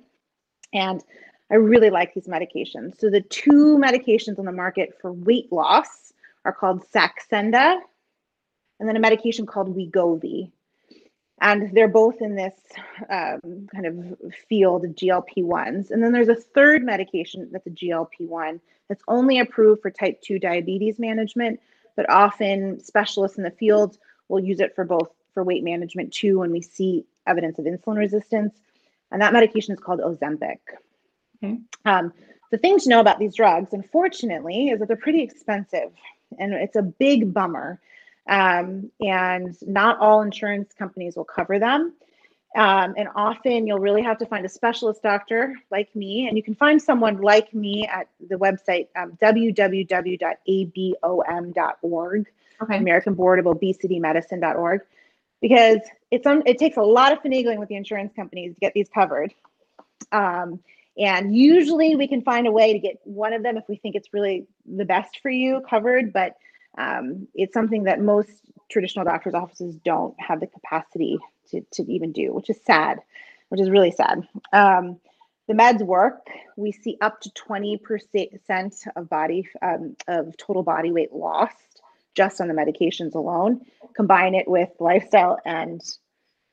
[0.72, 1.02] And
[1.50, 2.98] I really like these medications.
[2.98, 6.12] So the two medications on the market for weight loss
[6.44, 7.78] are called Saxenda
[8.78, 10.50] and then a medication called Wegovy.
[11.40, 12.54] And they're both in this
[13.08, 15.90] um, kind of field of GLP-1s.
[15.90, 20.38] And then there's a third medication that's a GLP-1 that's only approved for type 2
[20.38, 21.60] diabetes management,
[21.96, 26.40] but often specialists in the field will use it for both for weight management too
[26.40, 28.54] when we see evidence of insulin resistance.
[29.12, 30.58] And that medication is called Ozempic.
[31.42, 31.58] Okay.
[31.84, 32.12] Um,
[32.50, 35.90] the thing to know about these drugs, unfortunately, is that they're pretty expensive
[36.38, 37.80] and it's a big bummer.
[38.28, 41.94] Um, and not all insurance companies will cover them.
[42.56, 46.42] Um, and often you'll really have to find a specialist doctor like me, and you
[46.42, 50.26] can find someone like me at the website um, www.abom.org,
[52.62, 52.76] okay.
[52.76, 54.80] American Board of Obesity Medicine.org,
[55.42, 55.78] because
[56.10, 58.88] it's um, it takes a lot of finagling with the insurance companies to get these
[58.88, 59.34] covered.
[60.10, 60.60] Um,
[60.98, 63.94] and usually we can find a way to get one of them if we think
[63.94, 66.36] it's really the best for you covered, but
[66.76, 68.30] um, it's something that most
[68.70, 71.18] traditional doctors' offices don't have the capacity
[71.50, 72.98] to, to even do, which is sad,
[73.48, 74.26] which is really sad.
[74.52, 74.98] Um,
[75.46, 76.26] the meds work.
[76.56, 81.56] We see up to 20% of body um, of total body weight lost
[82.14, 83.62] just on the medications alone.
[83.96, 85.80] Combine it with lifestyle and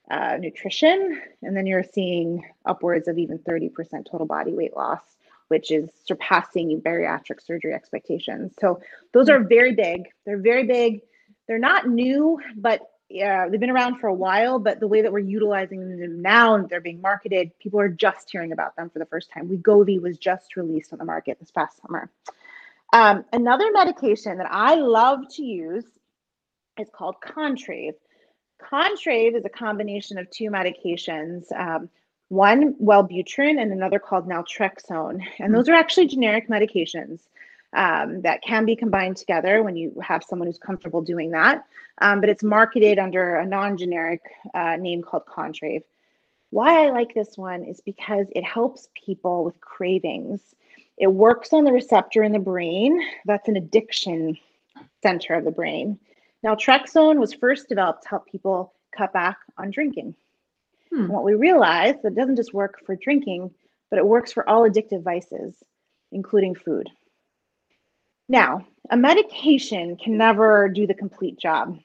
[0.10, 3.72] uh, nutrition, and then you're seeing upwards of even 30%
[4.10, 5.02] total body weight loss,
[5.48, 8.54] which is surpassing bariatric surgery expectations.
[8.60, 8.82] So
[9.14, 10.04] those are very big.
[10.26, 11.02] They're very big.
[11.48, 12.82] They're not new, but
[13.24, 14.60] uh, they've been around for a while.
[14.60, 17.52] But the way that we're utilizing them now, and they're being marketed.
[17.60, 19.48] People are just hearing about them for the first time.
[19.48, 22.10] Wegovy was just released on the market this past summer.
[22.94, 25.86] Um, another medication that I love to use
[26.80, 27.96] is called Contrave.
[28.62, 31.90] Contrave is a combination of two medications, um,
[32.30, 35.22] one Wellbutrin and another called naltrexone.
[35.40, 37.22] And those are actually generic medications
[37.74, 41.66] um, that can be combined together when you have someone who's comfortable doing that.
[42.00, 44.22] Um, but it's marketed under a non-generic
[44.54, 45.84] uh, name called Contrave.
[46.50, 50.42] Why I like this one is because it helps people with cravings.
[50.98, 53.02] It works on the receptor in the brain.
[53.26, 54.38] That's an addiction
[55.04, 56.00] center of the brain.
[56.46, 60.16] Naltrexone was first developed to help people cut back on drinking.
[60.92, 61.02] Hmm.
[61.02, 63.52] And what we realized that it doesn't just work for drinking,
[63.90, 65.56] but it works for all addictive vices,
[66.12, 66.90] including food.
[68.30, 71.80] Now, a medication can never do the complete job.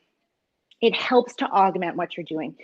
[0.80, 2.54] It helps to augment what you're doing.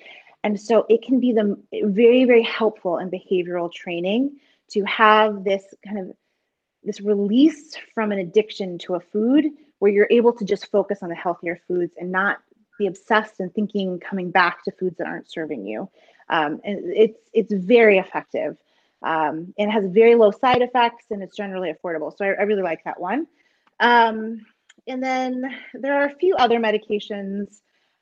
[0.44, 4.38] And so it can be the very, very helpful in behavioral training
[4.70, 6.16] to have this kind of
[6.82, 9.46] this release from an addiction to a food
[9.78, 12.38] where you're able to just focus on the healthier foods and not
[12.78, 15.88] be obsessed and thinking coming back to foods that aren't serving you.
[16.28, 18.56] Um, and it's it's very effective.
[19.02, 22.16] Um, it has very low side effects and it's generally affordable.
[22.16, 23.26] So I, I really like that one.
[23.78, 24.44] Um,
[24.86, 27.60] and then there are a few other medications.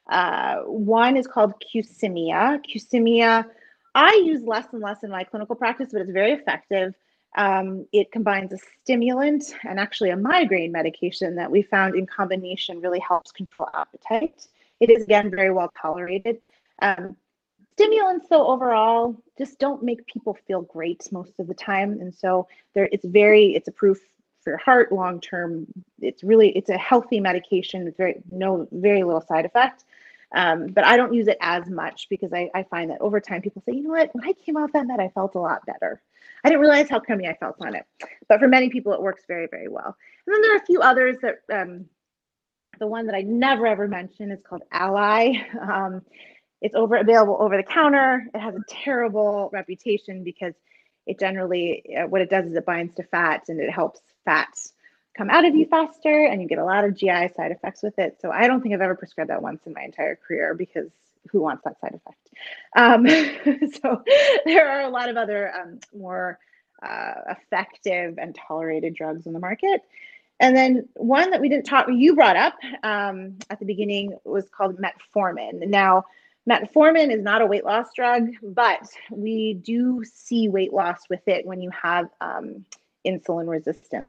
[0.08, 2.60] Uh, one is called Qsymia.
[2.64, 3.44] Qsymia,
[3.94, 6.94] I use less and less in my clinical practice, but it's very effective.
[7.36, 12.80] Um, it combines a stimulant and actually a migraine medication that we found in combination
[12.80, 14.46] really helps control appetite.
[14.80, 16.40] It is again very well tolerated.
[16.80, 17.16] Um,
[17.72, 22.46] stimulants, though, overall just don't make people feel great most of the time, and so
[22.74, 24.02] there it's very it's approved
[24.42, 25.66] for your heart long term.
[26.00, 27.86] It's really it's a healthy medication.
[27.88, 29.84] It's very no very little side effect.
[30.34, 33.40] Um, but I don't use it as much because I, I find that over time
[33.40, 35.64] people say, you know what, when I came off that med, I felt a lot
[35.64, 36.02] better.
[36.44, 37.84] I didn't realize how crummy I felt on it.
[38.28, 39.96] But for many people, it works very, very well.
[40.26, 41.86] And then there are a few others that um,
[42.78, 45.42] the one that I never ever mention is called Alli.
[45.60, 46.02] Um,
[46.60, 48.26] it's over available over the counter.
[48.34, 50.54] It has a terrible reputation because
[51.06, 54.48] it generally uh, what it does is it binds to fat and it helps fat
[55.14, 57.98] come out of you faster and you get a lot of GI side effects with
[57.98, 58.16] it.
[58.20, 60.90] So I don't think I've ever prescribed that once in my entire career because
[61.30, 62.18] who wants that side effect?
[62.76, 64.02] Um, so
[64.44, 66.38] there are a lot of other um, more
[66.82, 69.82] uh, effective and tolerated drugs on the market.
[70.40, 74.48] And then one that we didn't talk, you brought up um, at the beginning was
[74.48, 75.66] called metformin.
[75.68, 76.04] Now,
[76.48, 81.46] metformin is not a weight loss drug, but we do see weight loss with it
[81.46, 82.64] when you have um,
[83.06, 84.06] insulin resistance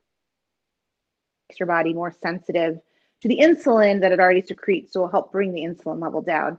[1.50, 2.80] makes your body more sensitive
[3.22, 6.22] to the insulin that it already secretes, so it will help bring the insulin level
[6.22, 6.58] down.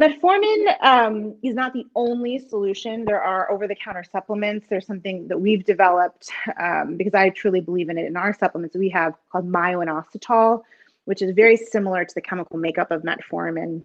[0.00, 3.06] Metformin um, is not the only solution.
[3.06, 4.66] There are over the counter supplements.
[4.68, 6.30] There's something that we've developed
[6.60, 8.04] um, because I truly believe in it.
[8.04, 10.62] In our supplements, we have called myo-inositol,
[11.06, 13.82] which is very similar to the chemical makeup of metformin.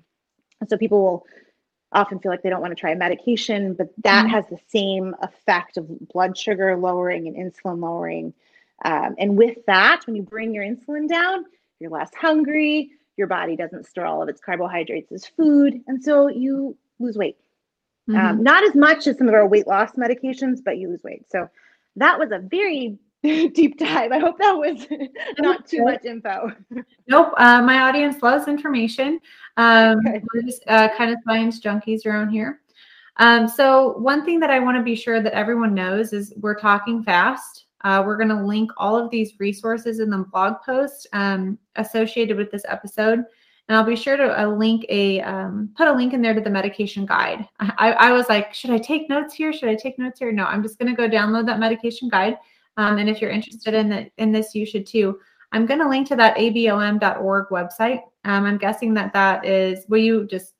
[0.59, 1.25] And so people will
[1.93, 4.33] often feel like they don't want to try a medication, but that mm-hmm.
[4.33, 8.33] has the same effect of blood sugar lowering and insulin lowering.
[8.83, 11.45] Um, and with that, when you bring your insulin down,
[11.79, 16.27] you're less hungry, your body doesn't store all of its carbohydrates as food, and so
[16.27, 17.37] you lose weight.
[18.09, 18.27] Um, mm-hmm.
[18.27, 21.25] Um, not as much as some of our weight loss medications, but you lose weight.
[21.29, 21.49] So
[21.95, 24.11] that was a very deep dive.
[24.11, 24.87] I hope that was
[25.39, 26.51] not too much info.
[27.07, 27.33] Nope.
[27.37, 29.19] Uh, my audience loves information.
[29.57, 30.23] Um, okay.
[30.33, 32.61] We're just uh, kind of science junkies around here.
[33.17, 36.59] Um, so one thing that I want to be sure that everyone knows is we're
[36.59, 37.65] talking fast.
[37.83, 42.37] Uh, we're going to link all of these resources in the blog post um, associated
[42.37, 43.23] with this episode.
[43.67, 46.41] And I'll be sure to uh, link a um, put a link in there to
[46.41, 47.47] the medication guide.
[47.59, 49.53] I, I, was like, should I take notes here?
[49.53, 50.31] Should I take notes here?
[50.31, 52.37] No, I'm just going to go download that medication guide.
[52.77, 55.19] Um, and if you're interested in the, in this, you should too.
[55.51, 58.01] I'm going to link to that abom.org website.
[58.23, 59.85] Um, I'm guessing that that is.
[59.89, 60.53] Will you just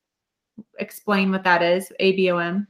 [0.80, 1.91] explain what that is?
[1.99, 2.67] ABOM.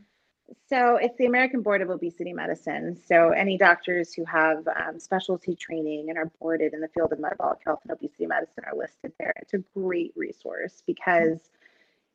[0.72, 2.98] So it's the American Board of Obesity Medicine.
[3.06, 7.20] So any doctors who have um, specialty training and are boarded in the field of
[7.20, 9.34] metabolic health and obesity medicine are listed there.
[9.42, 11.42] It's a great resource because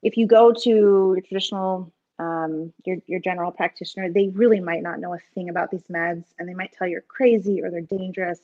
[0.03, 5.01] if you go to your traditional um, your your general practitioner, they really might not
[5.01, 7.83] know a thing about these meds, and they might tell you you're crazy or they're
[7.83, 8.41] dangerous,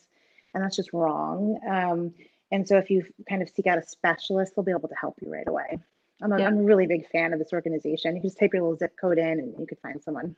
[0.53, 1.59] and that's just wrong.
[1.67, 2.13] Um,
[2.51, 5.17] and so if you kind of seek out a specialist, they'll be able to help
[5.23, 5.79] you right away.
[6.23, 6.47] I'm a, yeah.
[6.47, 8.17] I'm a really big fan of this organization.
[8.17, 10.37] You just type your little zip code in and you could find someone.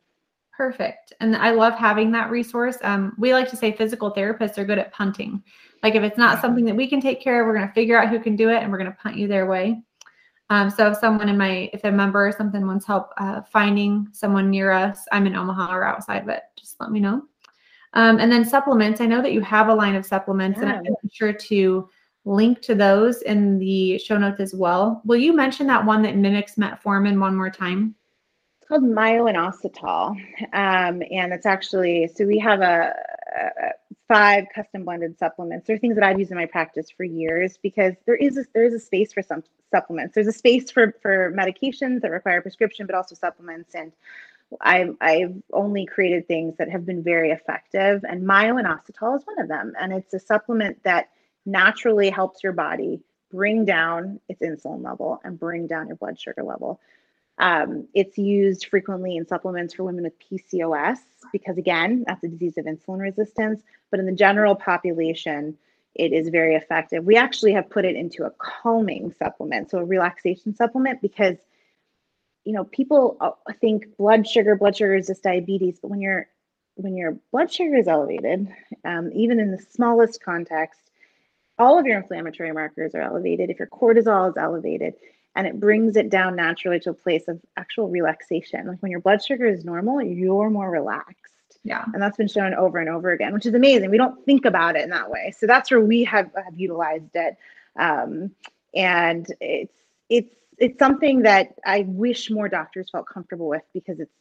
[0.57, 1.13] Perfect.
[1.21, 2.79] And I love having that resource.
[2.83, 5.43] Um, we like to say physical therapists are good at punting.
[5.83, 8.01] Like if it's not something that we can take care of, we're going to figure
[8.01, 9.83] out who can do it and we're going to punt you their way.
[10.51, 14.09] Um, so if someone in my, if a member or something wants help uh, finding
[14.13, 17.23] someone near us, I'm in Omaha or outside, but just let me know.
[17.95, 19.01] Um, and then supplements.
[19.01, 20.79] I know that you have a line of supplements, yeah.
[20.79, 21.89] and I'm sure to
[22.25, 25.03] link to those in the show notes as well.
[25.05, 27.95] Will you mention that one that mimics metformin one more time?
[28.59, 30.11] It's called myo-inositol.
[30.55, 32.95] Um, and it's actually, so we have a,
[33.37, 33.71] a,
[34.09, 35.67] five custom blended supplements.
[35.67, 38.65] They're things that I've used in my practice for years because there is a, there
[38.65, 40.15] is a space for some supplements.
[40.15, 43.75] There's a space for, for medications that require prescription, but also supplements.
[43.75, 43.93] And
[44.61, 48.05] I've, I've only created things that have been very effective.
[48.09, 49.73] And myo-inositol is one of them.
[49.79, 51.09] And it's a supplement that
[51.47, 56.43] naturally helps your body bring down its insulin level and bring down your blood sugar
[56.43, 56.81] level.
[57.39, 60.99] Um, it's used frequently in supplements for women with PCOS
[61.33, 63.63] because, again, that's a disease of insulin resistance.
[63.91, 65.59] But in the general population,
[65.95, 67.05] it is very effective.
[67.05, 71.37] We actually have put it into a calming supplement, so a relaxation supplement, because
[72.45, 73.31] you know people uh,
[73.61, 76.29] think blood sugar, blood sugar is just diabetes, but when your
[76.77, 78.49] when your blood sugar is elevated,
[78.85, 80.81] um, even in the smallest context,
[81.59, 84.95] all of your inflammatory markers are elevated, if your cortisol is elevated,
[85.37, 88.67] and it brings it down naturally to a place of actual relaxation.
[88.67, 91.33] Like when your blood sugar is normal, you're more relaxed.
[91.65, 91.85] Yeah.
[91.93, 93.91] And that's been shown over and over again, which is amazing.
[93.91, 95.33] We don't think about it in that way.
[95.37, 97.37] So that's where we have, have utilized it.
[97.77, 98.33] Um,
[98.75, 99.73] and it's
[100.09, 104.15] it's it's something that I wish more doctors felt comfortable with because it's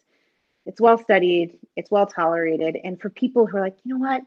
[0.66, 4.24] it's well studied, it's well tolerated, and for people who are like, you know what,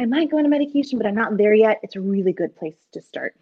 [0.00, 2.56] I might go on a medication, but I'm not there yet, it's a really good
[2.56, 3.34] place to start.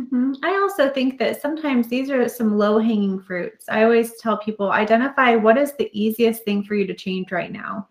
[0.00, 0.32] Mm-hmm.
[0.42, 3.66] I also think that sometimes these are some low hanging fruits.
[3.68, 7.52] I always tell people identify what is the easiest thing for you to change right
[7.52, 7.88] now.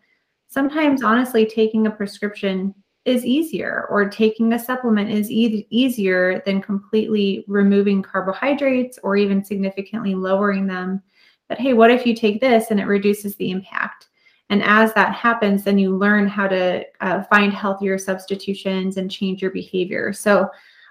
[0.48, 2.74] Sometimes, honestly, taking a prescription
[3.06, 9.44] is easier or taking a supplement is e- easier than completely removing carbohydrates or even
[9.44, 11.02] significantly lowering them
[11.50, 14.10] but hey what if you take this and it reduces the impact
[14.52, 19.42] and as that happens then you learn how to uh, find healthier substitutions and change
[19.42, 20.14] your behavior.
[20.14, 20.50] So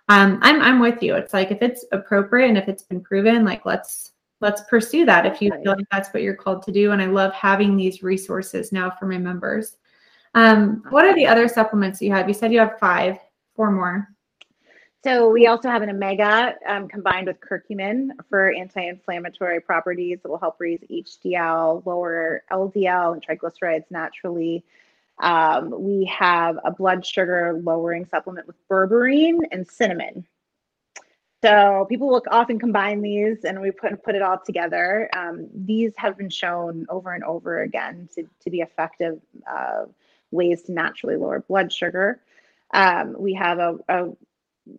[0.08, 1.14] um, I'm, I'm with you.
[1.14, 5.26] It's like if it's appropriate and if it's been proven like let's let's pursue that
[5.26, 6.92] if you feel like that's what you're called to do.
[6.92, 9.76] And i love having these resources now for my members.
[10.34, 12.26] Um, what are the other supplements you have?
[12.26, 13.18] You said you have five,
[13.54, 14.08] four more.
[15.02, 20.38] So we also have an omega um, combined with curcumin for anti-inflammatory properties that will
[20.38, 24.62] help raise HDL, lower LDL and triglycerides naturally.
[25.22, 30.26] Um, we have a blood sugar lowering supplement with berberine and cinnamon.
[31.42, 35.08] So people will often combine these, and we put put it all together.
[35.16, 39.18] Um, these have been shown over and over again to, to be effective
[39.50, 39.86] uh,
[40.30, 42.20] ways to naturally lower blood sugar.
[42.72, 44.08] Um, we have a, a,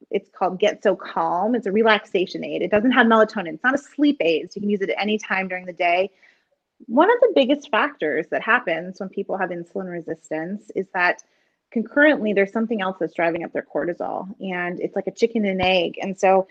[0.10, 1.56] it's called Get So Calm.
[1.56, 2.62] It's a relaxation aid.
[2.62, 3.54] It doesn't have melatonin.
[3.54, 4.52] It's not a sleep aid.
[4.52, 6.10] So you can use it at any time during the day.
[6.88, 11.24] One of the biggest factors that happens when people have insulin resistance is that
[11.72, 15.62] concurrently there's something else that's driving up their cortisol and it's like a chicken and
[15.62, 15.98] egg.
[16.02, 16.48] And so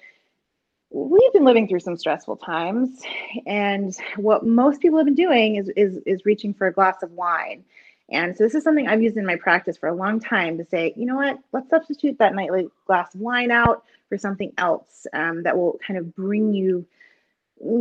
[0.90, 3.00] we've been living through some stressful times
[3.46, 7.12] and what most people have been doing is is is reaching for a glass of
[7.12, 7.64] wine
[8.10, 10.64] and so this is something I've used in my practice for a long time to
[10.64, 15.06] say, you know what, let's substitute that nightly glass of wine out for something else
[15.12, 16.84] um, that will kind of bring you,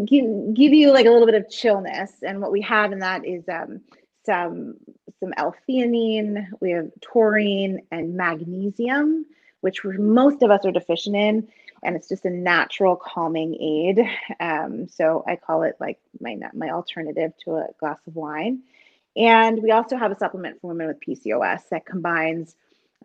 [0.06, 2.12] give, give you like a little bit of chillness.
[2.22, 3.82] And what we have in that is um,
[4.26, 4.76] some
[5.20, 9.26] some L-theanine, we have taurine and magnesium,
[9.62, 11.48] which most of us are deficient in.
[11.84, 14.00] And it's just a natural calming aid.
[14.40, 18.62] Um, so I call it like my my alternative to a glass of wine.
[19.16, 22.56] And we also have a supplement for women with PCOS that combines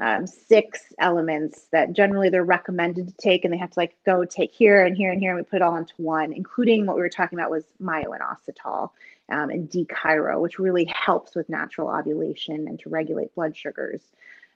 [0.01, 4.25] um, six elements that generally they're recommended to take, and they have to like go
[4.25, 6.97] take here and here and here, and we put it all into one, including what
[6.97, 8.91] we were talking about was myo-inositol
[9.31, 14.03] um, and D-chiro, which really helps with natural ovulation and to regulate blood sugars.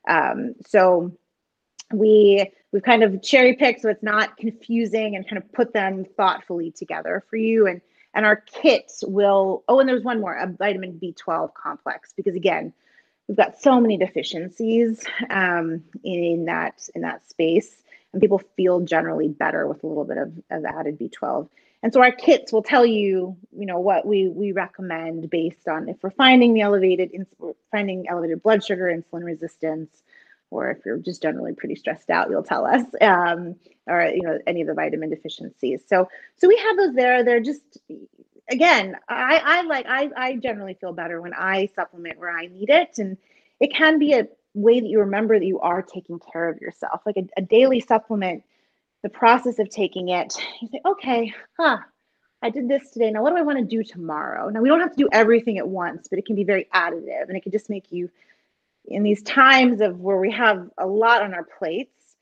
[0.08, 1.12] Um, so
[1.92, 6.04] we we've kind of cherry picked so it's not confusing and kind of put them
[6.16, 7.80] thoughtfully together for you and
[8.18, 12.72] and our kits will oh and there's one more a vitamin b12 complex because again
[13.28, 17.76] we've got so many deficiencies um, in that in that space
[18.12, 21.48] and people feel generally better with a little bit of, of added b12
[21.84, 25.88] and so our kits will tell you you know what we we recommend based on
[25.88, 27.12] if we're finding the elevated
[27.70, 30.02] finding elevated blood sugar insulin resistance
[30.50, 34.38] or if you're just generally pretty stressed out, you'll tell us, um, or you know
[34.46, 35.82] any of the vitamin deficiencies.
[35.86, 37.24] So so we have those there.
[37.24, 37.78] They're just
[38.50, 42.70] again, I I like I I generally feel better when I supplement where I need
[42.70, 43.16] it, and
[43.60, 47.02] it can be a way that you remember that you are taking care of yourself,
[47.06, 48.44] like a, a daily supplement.
[49.02, 51.78] The process of taking it, you say, okay, huh,
[52.42, 53.10] I did this today.
[53.10, 54.48] Now, what do I want to do tomorrow?
[54.48, 57.28] Now, we don't have to do everything at once, but it can be very additive
[57.28, 58.10] and it can just make you
[58.90, 62.16] in these times of where we have a lot on our plates,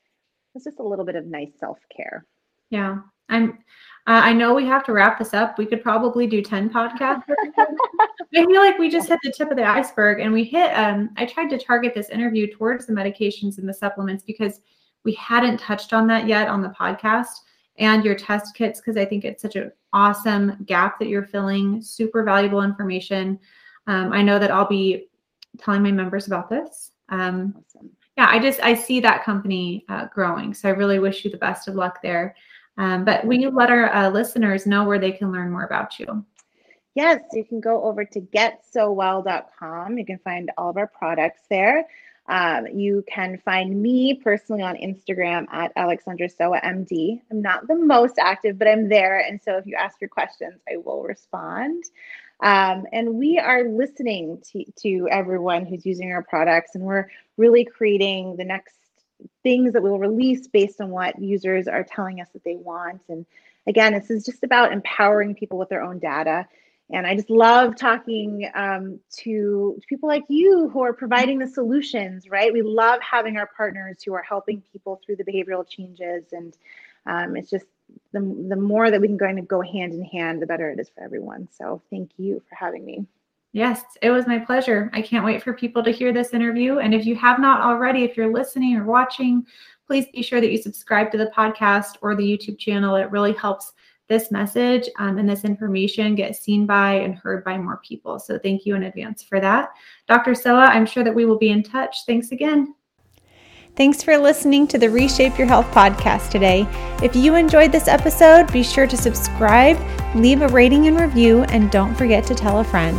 [0.55, 2.25] it's just a little bit of nice self care.
[2.69, 2.99] Yeah,
[3.29, 3.59] I'm.
[4.07, 5.57] Uh, I know we have to wrap this up.
[5.57, 7.23] We could probably do ten podcasts.
[7.57, 10.71] I feel like we just hit the tip of the iceberg, and we hit.
[10.71, 14.61] Um, I tried to target this interview towards the medications and the supplements because
[15.03, 17.27] we hadn't touched on that yet on the podcast
[17.77, 21.81] and your test kits because I think it's such an awesome gap that you're filling.
[21.81, 23.39] Super valuable information.
[23.87, 25.07] Um, I know that I'll be
[25.59, 26.91] telling my members about this.
[27.09, 27.89] Um, awesome.
[28.17, 31.37] Yeah, I just I see that company uh, growing, so I really wish you the
[31.37, 32.35] best of luck there.
[32.77, 35.99] Um, but will you let our uh, listeners know where they can learn more about
[35.99, 36.25] you?
[36.95, 39.97] Yes, you can go over to getsowell.com.
[39.99, 41.85] You can find all of our products there.
[42.29, 47.21] Um, you can find me personally on Instagram at Alexandra Sowa MD.
[47.31, 49.19] I'm not the most active, but I'm there.
[49.19, 51.83] And so if you ask your questions, I will respond.
[52.39, 57.65] Um, and we are listening to, to everyone who's using our products, and we're really
[57.65, 58.75] creating the next
[59.43, 63.01] things that we'll release based on what users are telling us that they want.
[63.09, 63.25] And
[63.65, 66.47] again, this is just about empowering people with their own data.
[66.89, 71.47] And I just love talking um, to, to people like you who are providing the
[71.47, 72.53] solutions, right?
[72.53, 76.25] We love having our partners who are helping people through the behavioral changes.
[76.31, 76.55] And
[77.05, 77.65] um, it's just
[78.13, 78.19] the,
[78.49, 80.89] the more that we can kind of go hand in hand, the better it is
[80.89, 81.47] for everyone.
[81.51, 83.05] So thank you for having me.
[83.53, 84.89] Yes, it was my pleasure.
[84.93, 86.79] I can't wait for people to hear this interview.
[86.79, 89.45] And if you have not already, if you're listening or watching,
[89.87, 92.95] please be sure that you subscribe to the podcast or the YouTube channel.
[92.95, 93.73] It really helps
[94.09, 98.19] this message um, and this information get seen by and heard by more people.
[98.19, 99.69] So thank you in advance for that.
[100.07, 100.31] Dr.
[100.31, 102.05] Sowa, I'm sure that we will be in touch.
[102.05, 102.73] Thanks again.
[103.77, 106.67] Thanks for listening to the Reshape Your Health podcast today.
[107.03, 109.77] If you enjoyed this episode, be sure to subscribe,
[110.15, 112.97] leave a rating and review, and don't forget to tell a friend.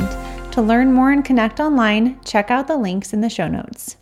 [0.52, 3.96] To learn more and connect online, check out the links in the show notes.